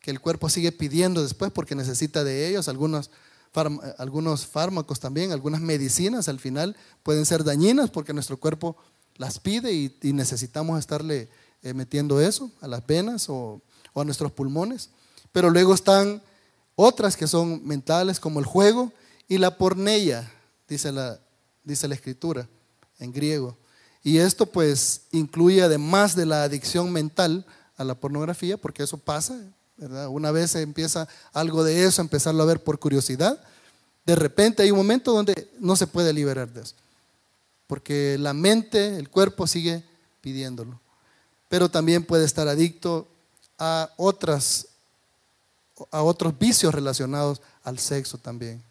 que 0.00 0.10
el 0.10 0.20
cuerpo 0.20 0.48
sigue 0.48 0.72
pidiendo 0.72 1.22
después 1.22 1.52
porque 1.52 1.76
necesita 1.76 2.24
de 2.24 2.48
ellos, 2.48 2.66
algunos, 2.68 3.10
fárm- 3.54 3.94
algunos 3.98 4.46
fármacos 4.46 4.98
también, 4.98 5.30
algunas 5.30 5.60
medicinas 5.60 6.26
al 6.28 6.40
final 6.40 6.74
pueden 7.04 7.26
ser 7.26 7.44
dañinas 7.44 7.90
porque 7.90 8.14
nuestro 8.14 8.38
cuerpo 8.38 8.76
las 9.16 9.38
pide 9.38 9.72
y, 9.72 10.12
necesitamos 10.12 10.78
estarle 10.78 11.28
eh, 11.62 11.74
metiendo 11.74 12.20
eso 12.20 12.50
a 12.62 12.66
las 12.66 12.84
venas 12.86 13.28
o, 13.28 13.60
o 13.92 14.00
a 14.00 14.04
nuestros 14.04 14.32
pulmones. 14.32 14.88
Pero 15.32 15.50
luego 15.50 15.74
están 15.74 16.22
otras 16.74 17.16
que 17.16 17.26
son 17.26 17.64
mentales 17.66 18.18
como 18.18 18.40
el 18.40 18.46
juego 18.46 18.90
y 19.28 19.36
la 19.36 19.58
porneia, 19.58 20.32
dice 20.70 20.90
la, 20.92 21.18
dice 21.64 21.86
la 21.88 21.94
escritura 21.94 22.48
en 22.98 23.12
griego. 23.12 23.58
Y 24.02 24.16
esto 24.16 24.46
pues 24.46 25.02
incluye 25.10 25.62
además 25.62 26.16
de 26.16 26.24
la 26.24 26.44
adicción 26.44 26.90
mental 26.90 27.44
a 27.76 27.84
la 27.84 27.94
pornografía, 27.94 28.56
porque 28.56 28.82
eso 28.82 28.96
pasa, 28.96 29.38
¿verdad? 29.76 30.08
Una 30.08 30.30
vez 30.30 30.54
empieza 30.54 31.06
algo 31.32 31.64
de 31.64 31.84
eso, 31.84 32.00
empezarlo 32.00 32.42
a 32.42 32.46
ver 32.46 32.62
por 32.62 32.78
curiosidad, 32.78 33.42
de 34.06 34.16
repente 34.16 34.62
hay 34.62 34.70
un 34.70 34.78
momento 34.78 35.12
donde 35.12 35.50
no 35.58 35.76
se 35.76 35.86
puede 35.86 36.12
liberar 36.12 36.50
de 36.50 36.62
eso, 36.62 36.74
porque 37.66 38.16
la 38.18 38.32
mente, 38.32 38.96
el 38.96 39.10
cuerpo 39.10 39.46
sigue 39.46 39.84
pidiéndolo. 40.22 40.80
Pero 41.48 41.68
también 41.68 42.04
puede 42.04 42.24
estar 42.24 42.48
adicto 42.48 43.08
a 43.58 43.90
otras 43.96 44.68
a 45.90 46.02
otros 46.02 46.38
vicios 46.38 46.74
relacionados 46.74 47.40
al 47.64 47.78
sexo 47.78 48.18
también, 48.18 48.62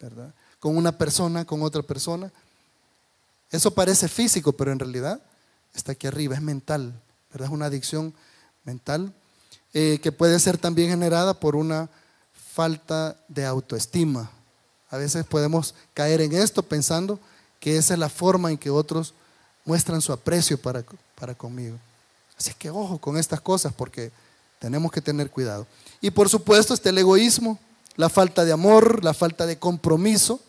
¿verdad? 0.00 0.34
Con 0.58 0.76
una 0.76 0.96
persona, 0.96 1.44
con 1.44 1.62
otra 1.62 1.82
persona. 1.82 2.32
Eso 3.50 3.72
parece 3.72 4.08
físico, 4.08 4.52
pero 4.52 4.72
en 4.72 4.78
realidad 4.78 5.20
está 5.74 5.92
aquí 5.92 6.06
arriba, 6.06 6.34
es 6.34 6.42
mental, 6.42 6.92
¿verdad? 7.30 7.48
Es 7.48 7.52
una 7.52 7.66
adicción 7.66 8.14
mental 8.64 9.12
eh, 9.72 10.00
que 10.02 10.12
puede 10.12 10.38
ser 10.40 10.58
también 10.58 10.90
generada 10.90 11.34
por 11.34 11.54
una 11.54 11.88
falta 12.54 13.16
de 13.28 13.44
autoestima. 13.44 14.30
A 14.88 14.96
veces 14.96 15.24
podemos 15.26 15.74
caer 15.92 16.20
en 16.20 16.32
esto 16.32 16.62
pensando 16.62 17.20
que 17.60 17.76
esa 17.76 17.94
es 17.94 18.00
la 18.00 18.08
forma 18.08 18.50
en 18.50 18.58
que 18.58 18.70
otros 18.70 19.12
muestran 19.64 20.00
su 20.00 20.12
aprecio 20.12 20.60
para, 20.60 20.82
para 21.14 21.34
conmigo. 21.34 21.76
Así 22.38 22.52
que 22.58 22.70
ojo 22.70 22.98
con 22.98 23.16
estas 23.16 23.40
cosas 23.40 23.72
porque 23.72 24.10
tenemos 24.58 24.90
que 24.90 25.00
tener 25.00 25.30
cuidado. 25.30 25.66
Y 26.00 26.10
por 26.10 26.28
supuesto 26.28 26.72
está 26.72 26.90
el 26.90 26.98
egoísmo, 26.98 27.58
la 27.96 28.08
falta 28.08 28.44
de 28.44 28.52
amor, 28.52 29.04
la 29.04 29.14
falta 29.14 29.46
de 29.46 29.58
compromiso, 29.58 30.40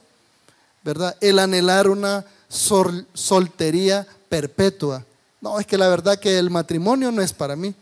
¿verdad? 0.87 1.17
El 1.19 1.37
anhelar 1.37 1.89
una 1.89 2.23
soltería 2.47 4.07
perpetua. 4.29 5.03
No, 5.41 5.59
es 5.59 5.67
que 5.67 5.77
la 5.77 5.89
verdad 5.89 6.17
que 6.17 6.39
el 6.39 6.49
matrimonio 6.49 7.11
no 7.11 7.21
es 7.21 7.33
para 7.33 7.57
mí. 7.57 7.75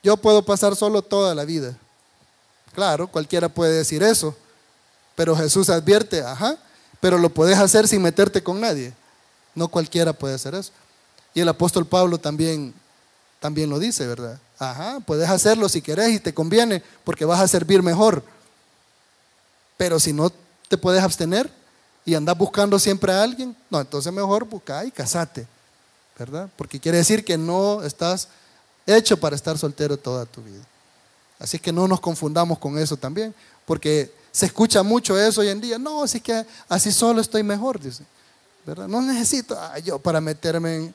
Yo 0.00 0.16
puedo 0.16 0.44
pasar 0.44 0.76
solo 0.76 1.02
toda 1.02 1.34
la 1.34 1.44
vida. 1.44 1.76
Claro, 2.76 3.08
cualquiera 3.08 3.48
puede 3.48 3.72
decir 3.72 4.04
eso, 4.04 4.36
pero 5.16 5.34
Jesús 5.34 5.68
advierte, 5.68 6.22
ajá, 6.22 6.56
pero 7.00 7.18
lo 7.18 7.28
puedes 7.28 7.58
hacer 7.58 7.88
sin 7.88 8.02
meterte 8.02 8.40
con 8.40 8.60
nadie. 8.60 8.94
No 9.56 9.66
cualquiera 9.66 10.12
puede 10.12 10.36
hacer 10.36 10.54
eso. 10.54 10.70
Y 11.34 11.40
el 11.40 11.48
apóstol 11.48 11.84
Pablo 11.84 12.18
también, 12.18 12.72
también 13.40 13.68
lo 13.68 13.80
dice, 13.80 14.06
¿verdad? 14.06 14.38
Ajá, 14.60 15.00
puedes 15.00 15.28
hacerlo 15.28 15.68
si 15.68 15.82
querés 15.82 16.10
y 16.10 16.20
te 16.20 16.32
conviene 16.32 16.84
porque 17.02 17.24
vas 17.24 17.40
a 17.40 17.48
servir 17.48 17.82
mejor. 17.82 18.22
Pero 19.76 19.98
si 19.98 20.12
no 20.12 20.30
te 20.68 20.78
puedes 20.78 21.02
abstener 21.02 21.58
y 22.04 22.14
andas 22.14 22.36
buscando 22.36 22.78
siempre 22.78 23.12
a 23.12 23.22
alguien, 23.22 23.56
no, 23.68 23.80
entonces 23.80 24.12
mejor 24.12 24.44
busca 24.44 24.84
y 24.84 24.90
casate, 24.90 25.46
¿verdad? 26.18 26.48
Porque 26.56 26.80
quiere 26.80 26.98
decir 26.98 27.24
que 27.24 27.36
no 27.36 27.82
estás 27.82 28.28
hecho 28.86 29.18
para 29.18 29.36
estar 29.36 29.58
soltero 29.58 29.96
toda 29.96 30.26
tu 30.26 30.42
vida. 30.42 30.62
Así 31.38 31.58
que 31.58 31.72
no 31.72 31.88
nos 31.88 32.00
confundamos 32.00 32.58
con 32.58 32.78
eso 32.78 32.96
también, 32.96 33.34
porque 33.64 34.12
se 34.32 34.46
escucha 34.46 34.82
mucho 34.82 35.18
eso 35.18 35.40
hoy 35.40 35.48
en 35.48 35.60
día. 35.60 35.78
No, 35.78 36.02
así 36.02 36.20
que 36.20 36.44
así 36.68 36.92
solo 36.92 37.20
estoy 37.20 37.42
mejor, 37.42 37.80
dice. 37.80 38.04
¿verdad? 38.66 38.88
No 38.88 39.00
necesito 39.00 39.58
yo 39.84 39.98
para 39.98 40.20
meterme 40.20 40.76
en, 40.76 40.94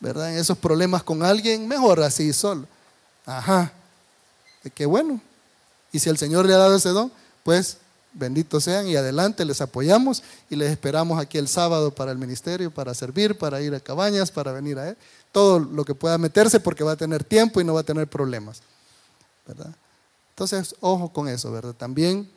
¿verdad? 0.00 0.32
en 0.32 0.38
esos 0.38 0.58
problemas 0.58 1.02
con 1.02 1.22
alguien, 1.22 1.66
mejor 1.66 2.02
así 2.02 2.32
solo. 2.32 2.66
Ajá. 3.24 3.72
Qué 4.74 4.84
bueno. 4.84 5.20
Y 5.92 5.98
si 5.98 6.10
el 6.10 6.18
Señor 6.18 6.44
le 6.44 6.54
ha 6.54 6.58
dado 6.58 6.76
ese 6.76 6.90
don, 6.90 7.10
pues 7.42 7.78
benditos 8.18 8.64
sean 8.64 8.88
y 8.88 8.96
adelante, 8.96 9.44
les 9.44 9.60
apoyamos 9.60 10.22
y 10.50 10.56
les 10.56 10.70
esperamos 10.70 11.20
aquí 11.20 11.38
el 11.38 11.48
sábado 11.48 11.94
para 11.94 12.12
el 12.12 12.18
ministerio, 12.18 12.72
para 12.72 12.94
servir, 12.94 13.38
para 13.38 13.60
ir 13.60 13.74
a 13.74 13.80
cabañas, 13.80 14.30
para 14.30 14.52
venir 14.52 14.78
a 14.78 14.88
él. 14.88 14.96
Todo 15.32 15.58
lo 15.58 15.84
que 15.84 15.94
pueda 15.94 16.18
meterse 16.18 16.60
porque 16.60 16.84
va 16.84 16.92
a 16.92 16.96
tener 16.96 17.24
tiempo 17.24 17.60
y 17.60 17.64
no 17.64 17.74
va 17.74 17.80
a 17.80 17.84
tener 17.84 18.08
problemas. 18.08 18.62
¿verdad? 19.46 19.74
Entonces, 20.30 20.74
ojo 20.80 21.12
con 21.12 21.28
eso, 21.28 21.50
¿verdad? 21.50 21.74
También 21.74 22.28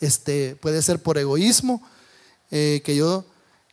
este, 0.00 0.56
puede 0.56 0.82
ser 0.82 1.02
por 1.02 1.18
egoísmo 1.18 1.82
eh, 2.50 2.82
que 2.84 2.94
yo 2.96 3.24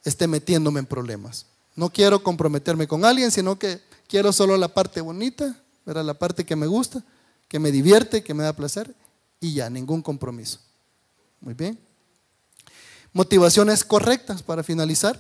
esté 0.04 0.28
metiéndome 0.28 0.80
en 0.80 0.86
problemas. 0.86 1.46
No 1.76 1.90
quiero 1.90 2.24
comprometerme 2.24 2.88
con 2.88 3.06
alguien, 3.06 3.32
sino 3.32 3.58
que 3.60 3.82
quiero 4.08 4.32
solo 4.32 4.58
la 4.58 4.74
parte 4.74 5.02
bonita, 5.02 5.56
¿verdad? 5.86 6.06
la 6.06 6.14
parte 6.14 6.46
que 6.46 6.56
me 6.56 6.68
gusta, 6.68 7.04
que 7.48 7.60
me 7.60 7.72
divierte, 7.72 8.24
que 8.24 8.34
me 8.34 8.44
da 8.44 8.54
placer, 8.54 8.94
y 9.40 9.54
ya, 9.54 9.70
ningún 9.70 10.02
compromiso. 10.02 10.60
Muy 11.42 11.54
bien. 11.54 11.78
Motivaciones 13.12 13.84
correctas 13.84 14.42
para 14.42 14.64
finalizar. 14.64 15.20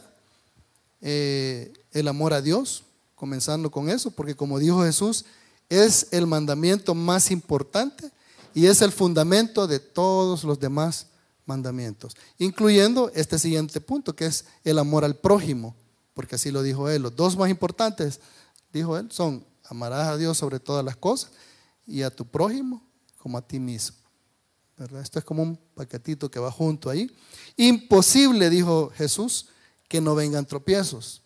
Eh, 1.02 1.74
el 1.92 2.08
amor 2.08 2.32
a 2.32 2.42
Dios, 2.42 2.84
comenzando 3.16 3.72
con 3.72 3.90
eso, 3.90 4.12
porque 4.12 4.36
como 4.36 4.60
dijo 4.60 4.84
Jesús, 4.84 5.26
es 5.68 6.08
el 6.12 6.28
mandamiento 6.28 6.94
más 6.94 7.32
importante 7.32 8.12
y 8.54 8.68
es 8.68 8.82
el 8.82 8.92
fundamento 8.92 9.68
de 9.68 9.80
todos 9.80 10.44
los 10.44 10.60
demás 10.60 11.08
mandamientos, 11.46 12.16
incluyendo 12.38 13.12
este 13.16 13.40
siguiente 13.40 13.82
punto, 13.82 14.16
que 14.16 14.26
es 14.26 14.46
el 14.64 14.78
amor 14.78 15.04
al 15.04 15.16
prójimo, 15.16 15.76
porque 16.14 16.36
así 16.36 16.52
lo 16.52 16.62
dijo 16.62 16.88
él. 16.90 17.02
Los 17.02 17.16
dos 17.16 17.36
más 17.36 17.50
importantes, 17.50 18.20
dijo 18.72 18.98
él, 18.98 19.12
son 19.12 19.44
amarás 19.66 20.08
a 20.08 20.18
Dios 20.18 20.38
sobre 20.38 20.60
todas 20.60 20.86
las 20.86 20.96
cosas 20.96 21.32
y 21.88 22.04
a 22.04 22.12
tu 22.12 22.26
prójimo 22.26 22.84
como 23.18 23.38
a 23.38 23.42
ti 23.42 23.60
mismo. 23.60 24.01
Esto 25.02 25.20
es 25.20 25.26
como 25.26 25.44
un 25.44 25.58
paquetito 25.76 26.32
que 26.32 26.40
va 26.40 26.52
junto 26.52 26.90
ahí. 26.90 27.16
Imposible, 27.58 28.50
dijo 28.50 28.92
Jesús, 28.96 29.50
que 29.88 30.02
no 30.02 30.16
vengan 30.16 30.46
tropiezos. 30.46 31.22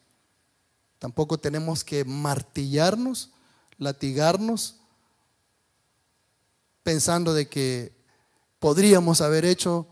Tampoco 1.00 1.38
tenemos 1.38 1.84
que 1.84 2.04
martillarnos, 2.04 3.32
latigarnos, 3.78 4.76
pensando 6.84 7.34
de 7.34 7.48
que 7.48 7.96
podríamos 8.60 9.22
haber 9.22 9.46
hecho 9.46 9.88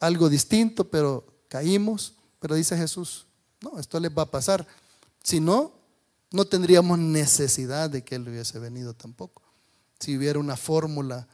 algo 0.00 0.28
distinto, 0.28 0.88
pero 0.88 1.26
caímos. 1.48 2.14
Pero 2.40 2.54
dice 2.54 2.76
Jesús, 2.76 3.26
no, 3.60 3.78
esto 3.78 3.98
les 4.00 4.16
va 4.16 4.22
a 4.22 4.30
pasar. 4.30 4.66
Si 5.22 5.40
no, 5.40 5.72
no 6.30 6.44
tendríamos 6.44 6.98
necesidad 6.98 7.90
de 7.90 8.04
que 8.04 8.14
Él 8.14 8.28
hubiese 8.28 8.58
venido 8.58 8.94
tampoco. 8.94 9.42
Si 9.98 10.16
hubiera 10.16 10.38
una 10.38 10.56
fórmula 10.56 11.26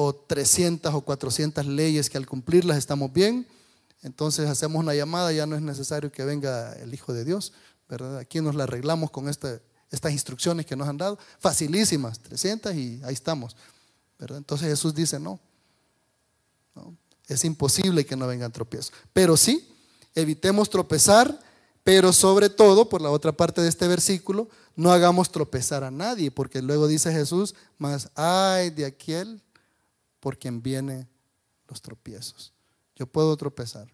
o 0.00 0.14
300 0.14 0.94
o 0.94 1.00
400 1.00 1.66
leyes 1.66 2.08
que 2.08 2.18
al 2.18 2.24
cumplirlas 2.24 2.78
estamos 2.78 3.12
bien, 3.12 3.48
entonces 4.02 4.48
hacemos 4.48 4.80
una 4.80 4.94
llamada, 4.94 5.32
ya 5.32 5.44
no 5.44 5.56
es 5.56 5.62
necesario 5.62 6.12
que 6.12 6.24
venga 6.24 6.72
el 6.74 6.94
Hijo 6.94 7.12
de 7.12 7.24
Dios, 7.24 7.52
¿verdad? 7.88 8.16
Aquí 8.18 8.40
nos 8.40 8.54
la 8.54 8.62
arreglamos 8.62 9.10
con 9.10 9.28
estas 9.28 9.60
instrucciones 10.12 10.66
que 10.66 10.76
nos 10.76 10.86
han 10.86 10.98
dado, 10.98 11.18
facilísimas, 11.40 12.20
300 12.20 12.76
y 12.76 13.00
ahí 13.02 13.12
estamos, 13.12 13.56
¿verdad? 14.20 14.38
Entonces 14.38 14.68
Jesús 14.68 14.94
dice, 14.94 15.18
no, 15.18 15.40
es 17.26 17.44
imposible 17.44 18.06
que 18.06 18.14
no 18.14 18.28
vengan 18.28 18.52
tropiezos, 18.52 18.92
pero 19.12 19.36
sí, 19.36 19.68
evitemos 20.14 20.70
tropezar, 20.70 21.40
pero 21.82 22.12
sobre 22.12 22.50
todo, 22.50 22.88
por 22.88 23.02
la 23.02 23.10
otra 23.10 23.32
parte 23.32 23.62
de 23.62 23.68
este 23.68 23.88
versículo, 23.88 24.48
no 24.76 24.92
hagamos 24.92 25.32
tropezar 25.32 25.82
a 25.82 25.90
nadie, 25.90 26.30
porque 26.30 26.62
luego 26.62 26.86
dice 26.86 27.10
Jesús, 27.10 27.56
más 27.78 28.10
ay 28.14 28.70
de 28.70 28.86
aquel 28.86 29.42
por 30.28 30.38
quien 30.38 30.62
vienen 30.62 31.08
los 31.68 31.80
tropiezos. 31.80 32.52
Yo 32.94 33.06
puedo 33.06 33.34
tropezar. 33.38 33.88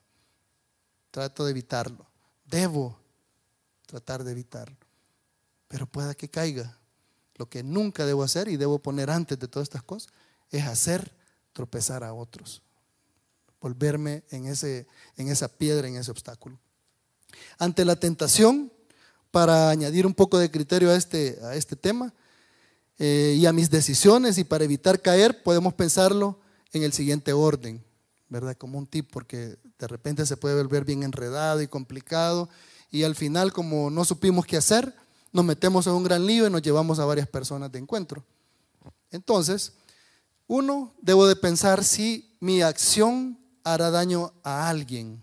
Trato 1.13 1.45
de 1.45 1.53
evitarlo. 1.53 2.05
Debo 2.45 2.99
tratar 3.87 4.25
de 4.25 4.33
evitarlo. 4.33 4.77
Pero 5.69 5.87
pueda 5.87 6.13
que 6.13 6.29
caiga. 6.29 6.77
Lo 7.37 7.49
que 7.49 7.63
nunca 7.63 8.05
debo 8.05 8.25
hacer 8.25 8.49
y 8.49 8.57
debo 8.57 8.81
poner 8.81 9.11
antes 9.11 9.39
de 9.39 9.47
todas 9.47 9.67
estas 9.67 9.85
cosas 9.85 10.13
es 10.51 10.65
hacer 10.67 11.15
tropezar 11.53 12.03
a 12.03 12.13
otros. 12.13 12.63
Volverme 13.61 14.25
en, 14.31 14.47
ese, 14.47 14.89
en 15.17 15.29
esa 15.29 15.47
piedra, 15.47 15.87
en 15.87 15.95
ese 15.95 16.11
obstáculo. 16.11 16.59
Ante 17.59 17.85
la 17.85 17.95
tentación, 17.95 18.73
para 19.31 19.71
añadir 19.71 20.05
un 20.05 20.15
poco 20.15 20.37
de 20.39 20.51
criterio 20.51 20.91
a 20.91 20.97
este, 20.97 21.39
a 21.45 21.55
este 21.55 21.77
tema, 21.77 22.13
eh, 22.99 23.37
y 23.37 23.47
a 23.47 23.53
mis 23.53 23.71
decisiones 23.71 24.39
y 24.39 24.45
para 24.45 24.65
evitar 24.65 25.03
caer 25.03 25.43
podemos 25.43 25.75
pensarlo 25.75 26.39
en 26.73 26.83
el 26.83 26.93
siguiente 26.93 27.33
orden, 27.33 27.85
¿verdad? 28.29 28.57
Como 28.57 28.79
un 28.79 28.87
tip, 28.87 29.11
porque 29.13 29.57
de 29.79 29.87
repente 29.89 30.25
se 30.27 30.37
puede 30.37 30.57
volver 30.57 30.85
bien 30.85 31.03
enredado 31.03 31.61
y 31.61 31.69
complicado 31.69 32.49
y 32.91 33.03
al 33.03 33.17
final 33.17 33.53
como 33.53 33.91
no 33.91 34.05
supimos 34.05 34.47
qué 34.47 34.57
hacer, 34.57 34.95
nos 35.33 35.45
metemos 35.45 35.87
en 35.89 35.95
un 35.95 36.05
gran 36.05 36.25
lío 36.25 36.47
y 36.47 36.51
nos 36.51 36.63
llevamos 36.63 37.01
a 37.01 37.05
varias 37.05 37.27
personas 37.27 37.73
de 37.73 37.81
encuentro. 37.81 38.25
Entonces, 39.11 39.73
uno, 40.47 40.95
debo 41.01 41.27
de 41.27 41.35
pensar 41.35 41.83
si 41.83 42.37
mi 42.39 42.63
acción 42.63 43.39
hará 43.65 43.91
daño 43.91 44.33
a 44.45 44.69
alguien. 44.69 45.21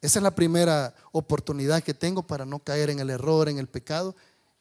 Esa 0.00 0.18
es 0.18 0.22
la 0.22 0.34
primera 0.34 0.94
oportunidad 1.12 1.82
que 1.82 1.94
tengo 1.94 2.26
para 2.26 2.46
no 2.46 2.58
caer 2.58 2.90
en 2.90 2.98
el 2.98 3.10
error, 3.10 3.48
en 3.48 3.58
el 3.58 3.68
pecado 3.68 4.16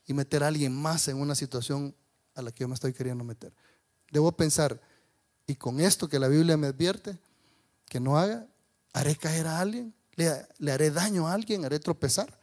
y 0.09 0.13
meter 0.15 0.43
a 0.43 0.47
alguien 0.47 0.75
más 0.75 1.07
en 1.07 1.17
una 1.17 1.35
situación 1.35 1.93
a 2.33 2.41
la 2.41 2.51
que 2.51 2.61
yo 2.61 2.67
me 2.67 2.73
estoy 2.73 2.93
queriendo 2.93 3.23
meter. 3.23 3.53
Debo 4.11 4.31
pensar, 4.31 4.81
y 5.45 5.53
con 5.53 5.79
esto 5.79 6.09
que 6.09 6.17
la 6.17 6.27
Biblia 6.27 6.57
me 6.57 6.65
advierte, 6.65 7.15
que 7.87 7.99
no 7.99 8.17
haga, 8.17 8.47
haré 8.91 9.15
caer 9.15 9.45
a 9.45 9.59
alguien, 9.59 9.93
le, 10.15 10.71
haré 10.71 10.89
daño 10.89 11.27
a 11.27 11.33
alguien, 11.33 11.63
haré 11.63 11.79
tropezar. 11.79 12.39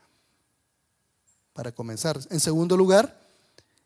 Para 1.52 1.72
comenzar. 1.72 2.20
En 2.30 2.38
segundo 2.38 2.76
lugar, 2.76 3.18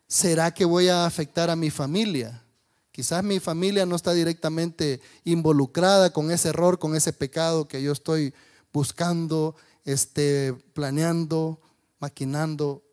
¿será 0.07 0.53
que 0.53 0.63
voy 0.63 0.87
a 0.87 1.07
afectar 1.07 1.49
a 1.49 1.55
mi 1.55 1.71
familia? 1.71 2.43
Quizás 2.91 3.23
mi 3.23 3.39
familia 3.39 3.87
no 3.87 3.95
está 3.95 4.13
directamente 4.13 5.01
involucrada 5.23 6.13
con 6.13 6.29
ese 6.29 6.49
error, 6.49 6.77
con 6.77 6.95
ese 6.95 7.13
pecado 7.13 7.67
que 7.67 7.81
yo 7.81 7.93
estoy 7.93 8.31
buscando, 8.71 9.55
este, 9.85 10.53
planeando, 10.75 11.59
maquinando 11.99 12.83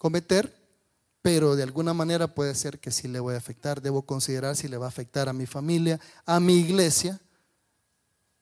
cometer, 0.00 0.56
pero 1.20 1.56
de 1.56 1.62
alguna 1.62 1.92
manera 1.92 2.34
puede 2.34 2.54
ser 2.54 2.80
que 2.80 2.90
sí 2.90 3.06
le 3.06 3.20
voy 3.20 3.34
a 3.34 3.36
afectar. 3.36 3.82
Debo 3.82 4.00
considerar 4.00 4.56
si 4.56 4.66
le 4.66 4.78
va 4.78 4.86
a 4.86 4.88
afectar 4.88 5.28
a 5.28 5.34
mi 5.34 5.44
familia, 5.44 6.00
a 6.24 6.40
mi 6.40 6.54
iglesia, 6.56 7.20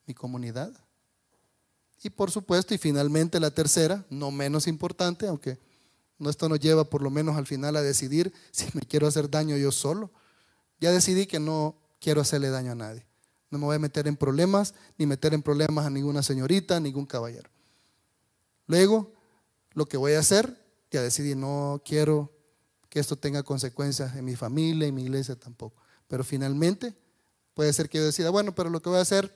mi 0.07 0.15
comunidad. 0.15 0.73
Y 2.01 2.11
por 2.11 2.31
supuesto, 2.31 2.75
y 2.75 2.79
finalmente 2.79 3.41
la 3.41 3.51
tercera, 3.51 4.05
no 4.09 4.31
menos 4.31 4.69
importante, 4.69 5.27
aunque 5.27 5.59
no 6.21 6.31
esto 6.31 6.49
nos 6.49 6.61
lleva 6.61 6.85
por 6.85 7.03
lo 7.03 7.11
menos 7.11 7.37
al 7.37 7.47
final 7.47 7.75
a 7.75 7.83
decidir 7.83 8.33
si 8.53 8.67
me 8.75 8.83
quiero 8.83 9.09
hacer 9.09 9.29
daño 9.29 9.57
yo 9.57 9.73
solo. 9.73 10.13
Ya 10.79 10.93
decidí 10.93 11.27
que 11.27 11.41
no 11.41 11.75
quiero 12.01 12.21
hacerle 12.21 12.51
daño 12.51 12.71
a 12.71 12.77
nadie. 12.77 13.05
No 13.51 13.59
me 13.59 13.65
voy 13.65 13.75
a 13.75 13.81
meter 13.81 14.07
en 14.07 14.17
problemas, 14.17 14.75
ni 14.97 15.07
meter 15.07 15.35
en 15.35 15.43
problemas 15.43 15.87
a 15.87 15.91
ninguna 15.91 16.23
señorita, 16.23 16.79
ningún 16.79 17.07
caballero. 17.07 17.51
Luego, 18.69 19.13
lo 19.73 19.87
que 19.87 19.97
voy 19.97 20.13
a 20.13 20.21
hacer 20.21 20.68
ya 20.91 21.03
decidí, 21.03 21.34
no 21.34 21.82
quiero 21.84 22.32
que 22.89 23.01
esto 23.01 23.16
tenga 23.16 23.43
consecuencias 23.43 24.16
en 24.16 24.24
mi 24.24 24.36
familia 24.36 24.89
y 24.89 24.93
mi 24.93 25.03
iglesia 25.03 25.36
tampoco. 25.36 25.82
Pero 26.07 26.24
finalmente 26.24 26.95
puede 27.55 27.72
ser 27.72 27.89
que 27.89 27.99
yo 27.99 28.05
decida, 28.05 28.30
bueno, 28.30 28.55
pero 28.55 28.70
lo 28.70 28.80
que 28.80 28.89
voy 28.89 28.99
a 28.99 29.03
hacer, 29.03 29.34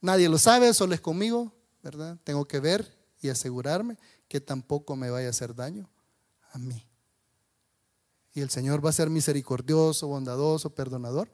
nadie 0.00 0.28
lo 0.28 0.38
sabe, 0.38 0.72
solo 0.72 0.94
es 0.94 1.00
conmigo, 1.00 1.52
¿verdad? 1.82 2.18
Tengo 2.24 2.46
que 2.46 2.60
ver 2.60 2.96
y 3.20 3.28
asegurarme 3.28 3.98
que 4.28 4.40
tampoco 4.40 4.96
me 4.96 5.10
vaya 5.10 5.26
a 5.26 5.30
hacer 5.30 5.54
daño 5.54 5.88
a 6.52 6.58
mí. 6.58 6.86
Y 8.32 8.40
el 8.40 8.50
Señor 8.50 8.84
va 8.84 8.90
a 8.90 8.92
ser 8.92 9.10
misericordioso, 9.10 10.06
bondadoso, 10.06 10.74
perdonador, 10.74 11.28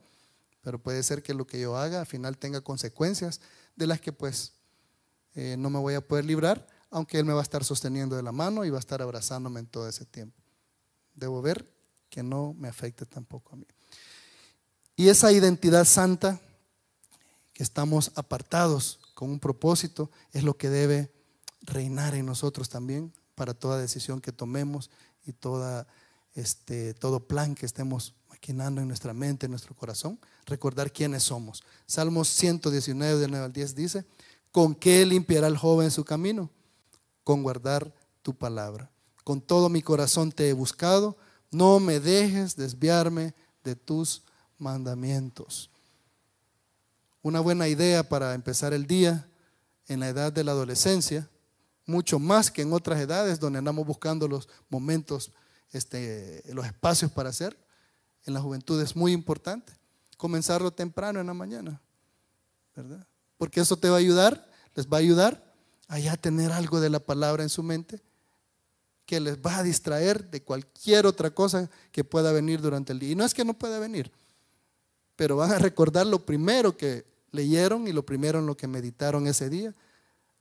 pero 0.63 0.79
puede 0.79 1.03
ser 1.03 1.23
que 1.23 1.35
lo 1.35 1.47
que 1.47 1.61
yo 1.61 1.77
haga 1.77 2.01
al 2.01 2.07
final 2.07 2.39
tenga 2.39 2.63
consecuencias 2.63 3.41
de 3.77 3.87
las 3.87 4.01
que 4.01 4.13
pues 4.13 4.55
eh, 5.35 5.57
no 5.59 5.69
me 5.69 5.79
voy 5.79 5.95
a 5.95 6.01
poder 6.01 6.25
librar, 6.25 6.67
aunque 6.95 7.19
Él 7.19 7.25
me 7.25 7.33
va 7.33 7.41
a 7.41 7.43
estar 7.43 7.65
sosteniendo 7.65 8.15
de 8.15 8.23
la 8.23 8.31
mano 8.31 8.65
y 8.65 8.71
va 8.71 8.77
a 8.77 8.81
estar 8.81 9.03
abrazándome 9.03 9.59
en 9.59 9.67
todo 9.67 9.89
ese 9.89 10.05
tiempo. 10.05 10.41
Debo 11.13 11.43
ver 11.43 11.69
que 12.09 12.23
no 12.23 12.55
me 12.57 12.69
afecte 12.69 13.05
tampoco 13.05 13.53
a 13.53 13.57
mí. 13.57 13.67
Y 14.95 15.09
esa 15.09 15.33
identidad 15.33 15.87
santa, 15.87 16.41
que 17.53 17.65
estamos 17.65 18.13
apartados 18.15 19.01
con 19.15 19.29
un 19.29 19.41
propósito, 19.41 20.09
es 20.33 20.45
lo 20.45 20.57
que 20.57 20.71
debe 20.71 21.13
reinar 21.63 22.15
en 22.15 22.27
nosotros 22.27 22.69
también 22.69 23.13
para 23.35 23.55
toda 23.55 23.77
decisión 23.77 24.21
que 24.21 24.31
tomemos 24.31 24.89
y 25.27 25.33
toda, 25.33 25.89
este, 26.37 26.95
todo 26.95 27.27
plan 27.27 27.57
que 27.57 27.67
estemos 27.67 28.15
maquinando 28.29 28.81
en 28.81 28.87
nuestra 28.87 29.13
mente, 29.13 29.47
en 29.47 29.51
nuestro 29.51 29.75
corazón. 29.75 30.21
Recordar 30.47 30.93
quiénes 30.93 31.25
somos. 31.25 31.65
Salmos 31.87 32.29
119, 32.29 33.19
del 33.19 33.33
9 33.33 33.47
al 33.47 33.53
10 33.53 33.75
dice, 33.75 34.05
¿con 34.53 34.77
qué 34.77 35.05
limpiará 35.05 35.49
el 35.49 35.59
joven 35.59 35.91
su 35.91 36.05
camino? 36.05 36.51
Con 37.25 37.43
guardar 37.43 37.93
tu 38.23 38.35
palabra. 38.35 38.91
Con 39.25 39.41
todo 39.41 39.69
mi 39.69 39.83
corazón 39.83 40.31
te 40.31 40.49
he 40.49 40.53
buscado, 40.53 41.17
no 41.51 41.81
me 41.81 41.99
dejes 41.99 42.57
desviarme 42.57 43.35
de 43.65 43.75
tus 43.75 44.23
mandamientos. 44.59 45.71
Una 47.23 47.41
buena 47.41 47.69
idea 47.69 48.07
para 48.07 48.35
empezar 48.35 48.75
el 48.75 48.87
día 48.87 49.27
en 49.87 50.01
la 50.01 50.09
edad 50.09 50.33
de 50.33 50.45
la 50.45 50.53
adolescencia, 50.53 51.29
mucho 51.87 52.19
más 52.19 52.51
que 52.51 52.63
en 52.63 52.73
otras 52.73 53.01
edades 53.01 53.41
donde 53.41 53.59
andamos 53.59 53.87
buscando 53.87 54.29
los 54.29 54.49
momentos, 54.69 55.33
este, 55.73 56.43
los 56.53 56.67
espacios 56.67 57.11
para 57.11 57.31
hacer. 57.31 57.57
En 58.27 58.35
la 58.35 58.41
juventud 58.41 58.81
es 58.81 58.97
muy 58.97 59.13
importante 59.13 59.73
comenzarlo 60.17 60.71
temprano 60.71 61.21
en 61.21 61.27
la 61.27 61.35
mañana, 61.35 61.81
¿verdad? 62.75 63.07
Porque 63.37 63.61
eso 63.61 63.77
te 63.77 63.91
va 63.91 63.97
a 63.97 64.01
ayudar, 64.01 64.51
les 64.75 64.87
va 64.87 64.97
a 64.97 65.01
ayudar 65.01 65.44
a 65.95 65.99
ya 66.01 66.17
tener 66.17 66.51
algo 66.51 66.81
de 66.81 66.91
la 66.91 66.99
palabra 66.99 67.45
en 67.45 67.49
su 67.49 67.63
mente 67.63 68.03
que 69.07 69.21
les 69.21 69.39
va 69.39 69.59
a 69.59 69.63
distraer 69.63 70.29
de 70.29 70.43
cualquier 70.43 71.07
otra 71.07 71.31
cosa 71.31 71.71
que 71.93 72.03
pueda 72.03 72.33
venir 72.33 72.61
durante 72.61 72.93
el 72.93 72.99
día. 72.99 73.13
Y 73.13 73.15
no 73.15 73.25
es 73.25 73.33
que 73.33 73.45
no 73.45 73.55
pueda 73.55 73.79
venir, 73.79 74.11
pero 75.15 75.37
van 75.37 75.53
a 75.53 75.59
recordar 75.59 76.05
lo 76.05 76.27
primero 76.27 76.77
que 76.77 77.05
leyeron 77.31 77.87
y 77.87 77.93
lo 77.93 78.05
primero 78.05 78.41
en 78.41 78.47
lo 78.47 78.57
que 78.57 78.67
meditaron 78.67 79.29
ese 79.29 79.49
día, 79.49 79.73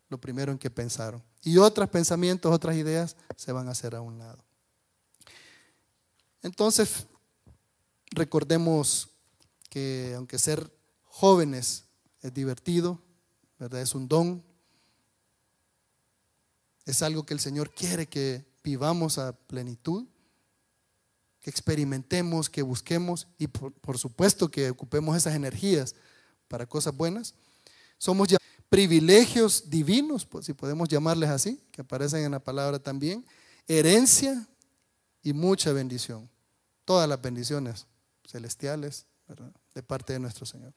lo 0.10 0.18
primero 0.20 0.52
en 0.52 0.58
que 0.58 0.72
pensaron. 0.72 1.22
Y 1.44 1.58
otros 1.58 1.88
pensamientos, 1.88 2.52
otras 2.52 2.76
ideas 2.76 3.16
se 3.36 3.52
van 3.52 3.68
a 3.68 3.72
hacer 3.72 3.94
a 3.94 4.02
un 4.02 4.18
lado. 4.18 4.44
Entonces, 6.42 7.06
recordemos 8.10 9.08
que 9.70 10.14
aunque 10.18 10.40
ser 10.40 10.72
jóvenes 11.04 11.84
es 12.22 12.34
divertido, 12.34 13.00
¿verdad? 13.60 13.82
Es 13.82 13.94
un 13.94 14.08
don, 14.08 14.44
es 16.86 17.02
algo 17.02 17.26
que 17.26 17.34
el 17.34 17.40
Señor 17.40 17.72
quiere 17.74 18.08
que 18.08 18.46
vivamos 18.64 19.18
a 19.18 19.34
plenitud, 19.34 20.06
que 21.40 21.50
experimentemos, 21.50 22.50
que 22.50 22.62
busquemos 22.62 23.28
y 23.38 23.48
por, 23.48 23.98
supuesto 23.98 24.50
que 24.50 24.70
ocupemos 24.70 25.18
esas 25.18 25.36
energías 25.36 25.96
para 26.48 26.66
cosas 26.66 26.96
buenas. 26.96 27.36
Somos 27.98 28.30
ya 28.30 28.38
privilegios 28.70 29.70
divinos, 29.70 30.26
pues, 30.26 30.46
si 30.46 30.54
podemos 30.54 30.88
llamarles 30.90 31.30
así, 31.30 31.62
que 31.72 31.82
aparecen 31.82 32.24
en 32.24 32.32
la 32.32 32.40
palabra 32.40 32.80
también, 32.80 33.26
herencia 33.68 34.48
y 35.22 35.34
mucha 35.34 35.72
bendición. 35.74 36.30
Todas 36.86 37.08
las 37.08 37.22
bendiciones 37.22 37.86
celestiales 38.26 39.06
de 39.74 39.84
parte 39.84 40.14
de 40.14 40.20
nuestro 40.20 40.46
Señor. 40.46 40.74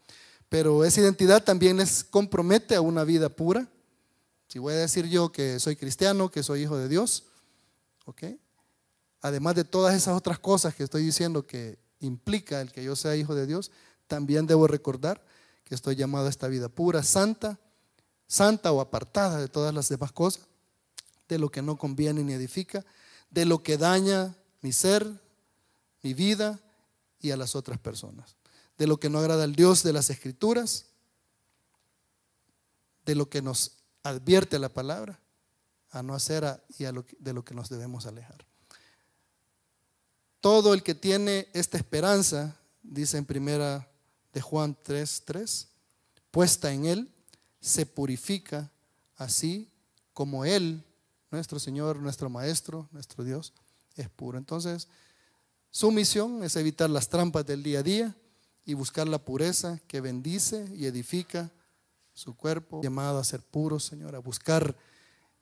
Pero 0.49 0.85
esa 0.85 1.01
identidad 1.01 1.43
también 1.43 1.77
les 1.77 2.05
compromete 2.05 2.75
a 2.75 2.81
una 2.81 3.05
vida 3.05 3.29
pura. 3.29 3.69
Si 4.49 4.59
voy 4.59 4.75
a 4.75 4.79
decir 4.79 5.07
yo 5.07 5.33
que 5.33 5.61
soy 5.61 5.77
cristiano, 5.77 6.31
que 6.31 6.43
soy 6.43 6.63
hijo 6.63 6.77
de 6.77 6.89
Dios, 6.89 7.25
¿Ok? 8.07 8.23
Además 9.21 9.57
de 9.57 9.65
todas 9.65 9.95
esas 9.95 10.17
otras 10.17 10.39
cosas 10.39 10.75
que 10.75 10.85
estoy 10.85 11.05
diciendo 11.05 11.47
que 11.47 11.79
implica 12.01 12.61
el 12.61 12.73
que 12.73 12.85
yo 12.85 12.97
sea 12.97 13.17
hijo 13.17 13.35
de 13.35 13.47
Dios, 13.47 13.73
también 14.07 14.47
debo 14.47 14.67
recordar 14.69 15.25
que 15.65 15.75
estoy 15.75 15.97
llamado 15.97 16.27
a 16.27 16.31
esta 16.31 16.47
vida 16.47 16.69
pura, 16.69 17.03
santa, 17.03 17.59
santa 18.29 18.71
o 18.71 18.81
apartada 18.81 19.41
de 19.41 19.49
todas 19.49 19.75
las 19.75 19.89
demás 19.89 20.13
cosas, 20.13 20.47
de 21.29 21.39
lo 21.39 21.51
que 21.51 21.63
no 21.63 21.77
conviene 21.77 22.23
ni 22.23 22.33
edifica, 22.33 22.85
de 23.31 23.45
lo 23.45 23.63
que 23.65 23.77
daña 23.77 24.37
mi 24.63 24.73
ser, 24.73 25.05
mi 26.03 26.15
vida 26.15 26.61
y 27.21 27.33
a 27.33 27.37
las 27.37 27.57
otras 27.57 27.81
personas, 27.81 28.37
de 28.79 28.87
lo 28.87 29.01
que 29.01 29.11
no 29.11 29.19
agrada 29.19 29.43
al 29.43 29.57
Dios 29.57 29.83
de 29.83 29.93
las 29.93 30.11
Escrituras, 30.11 30.87
de 33.05 33.17
lo 33.17 33.29
que 33.29 33.43
nos 33.43 33.76
advierte 34.09 34.59
la 34.59 34.69
palabra 34.69 35.19
a 35.91 36.03
no 36.03 36.15
hacer 36.15 36.63
y 36.79 36.85
a 36.85 36.93
lo, 36.93 37.05
de 37.19 37.33
lo 37.33 37.45
que 37.45 37.55
nos 37.55 37.69
debemos 37.69 38.07
alejar. 38.07 38.47
Todo 40.41 40.75
el 40.75 40.83
que 40.83 40.95
tiene 40.95 41.49
esta 41.53 41.77
esperanza, 41.77 42.57
dice 42.83 43.19
en 43.19 43.25
primera 43.25 43.89
de 44.33 44.41
Juan 44.41 44.77
3:3, 44.85 45.67
puesta 46.31 46.73
en 46.73 46.87
él, 46.87 47.13
se 47.61 47.87
purifica 47.87 48.71
así 49.17 49.69
como 50.13 50.45
él, 50.45 50.85
nuestro 51.31 51.59
Señor, 51.59 51.99
nuestro 51.99 52.31
Maestro, 52.31 52.89
nuestro 52.93 53.25
Dios, 53.25 53.53
es 53.97 54.09
puro. 54.09 54.39
Entonces, 54.39 54.89
su 55.71 55.91
misión 55.91 56.45
es 56.45 56.57
evitar 56.57 56.89
las 56.91 57.09
trampas 57.09 57.45
del 57.45 57.63
día 57.63 57.81
a 57.81 57.83
día 57.83 58.17
y 58.65 58.75
buscar 58.75 59.09
la 59.09 59.19
pureza 59.19 59.81
que 59.87 60.01
bendice 60.01 60.69
y 60.75 60.87
edifica 60.87 61.51
su 62.17 62.35
cuerpo, 62.35 62.81
llamado 62.83 63.19
a 63.19 63.25
ser 63.25 63.43
puro, 63.43 63.79
Señor, 63.79 64.17
a 64.17 64.21
buscar 64.21 64.75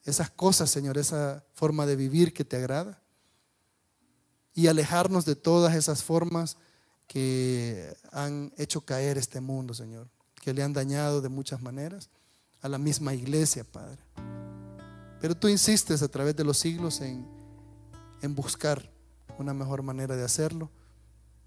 esas 0.03 0.29
cosas, 0.29 0.68
Señor, 0.68 0.99
esa 0.99 1.45
forma 1.53 1.87
de 1.87 1.95
vivir 1.95 2.35
que 2.35 2.45
te 2.45 2.57
agrada. 2.57 3.01
Y 4.55 4.66
alejarnos 4.66 5.25
de 5.25 5.37
todas 5.37 5.77
esas 5.77 6.03
formas 6.03 6.57
que 7.07 7.97
han 8.11 8.53
hecho 8.57 8.81
caer 8.81 9.18
este 9.18 9.41
mundo, 9.41 9.72
Señor, 9.72 10.09
que 10.43 10.53
le 10.53 10.64
han 10.64 10.72
dañado 10.72 11.20
de 11.20 11.29
muchas 11.29 11.62
maneras 11.62 12.11
a 12.61 12.68
la 12.68 12.79
misma 12.79 13.14
iglesia, 13.14 13.62
Padre. 13.62 14.03
Pero 15.20 15.37
tú 15.37 15.47
insistes 15.47 16.03
a 16.03 16.09
través 16.09 16.35
de 16.35 16.43
los 16.43 16.59
siglos 16.59 17.01
en, 17.01 17.25
en 18.20 18.35
buscar 18.35 18.91
una 19.39 19.55
mejor 19.55 19.83
manera 19.83 20.16
de 20.16 20.25
hacerlo, 20.25 20.72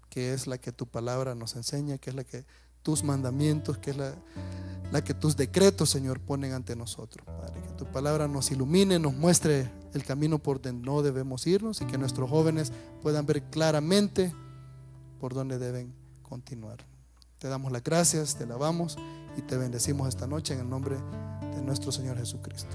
que 0.08 0.32
es 0.32 0.46
la 0.46 0.56
que 0.56 0.72
tu 0.72 0.86
palabra 0.86 1.34
nos 1.34 1.54
enseña, 1.54 1.98
que 1.98 2.08
es 2.08 2.16
la 2.16 2.24
que 2.24 2.46
tus 2.88 3.04
mandamientos, 3.04 3.76
que 3.76 3.90
es 3.90 3.98
la, 3.98 4.14
la 4.90 5.04
que 5.04 5.12
tus 5.12 5.36
decretos, 5.36 5.90
Señor, 5.90 6.20
ponen 6.20 6.54
ante 6.54 6.74
nosotros, 6.74 7.22
Padre. 7.26 7.60
Que 7.60 7.74
tu 7.74 7.84
palabra 7.84 8.26
nos 8.28 8.50
ilumine, 8.50 8.98
nos 8.98 9.12
muestre 9.12 9.70
el 9.92 10.04
camino 10.04 10.38
por 10.38 10.58
donde 10.62 10.86
no 10.86 11.02
debemos 11.02 11.46
irnos 11.46 11.82
y 11.82 11.84
que 11.84 11.98
nuestros 11.98 12.30
jóvenes 12.30 12.72
puedan 13.02 13.26
ver 13.26 13.42
claramente 13.50 14.32
por 15.20 15.34
dónde 15.34 15.58
deben 15.58 15.94
continuar. 16.22 16.78
Te 17.36 17.48
damos 17.48 17.72
las 17.72 17.84
gracias, 17.84 18.36
te 18.36 18.44
alabamos 18.44 18.96
y 19.36 19.42
te 19.42 19.58
bendecimos 19.58 20.08
esta 20.08 20.26
noche 20.26 20.54
en 20.54 20.60
el 20.60 20.70
nombre 20.70 20.96
de 21.54 21.60
nuestro 21.60 21.92
Señor 21.92 22.16
Jesucristo. 22.16 22.74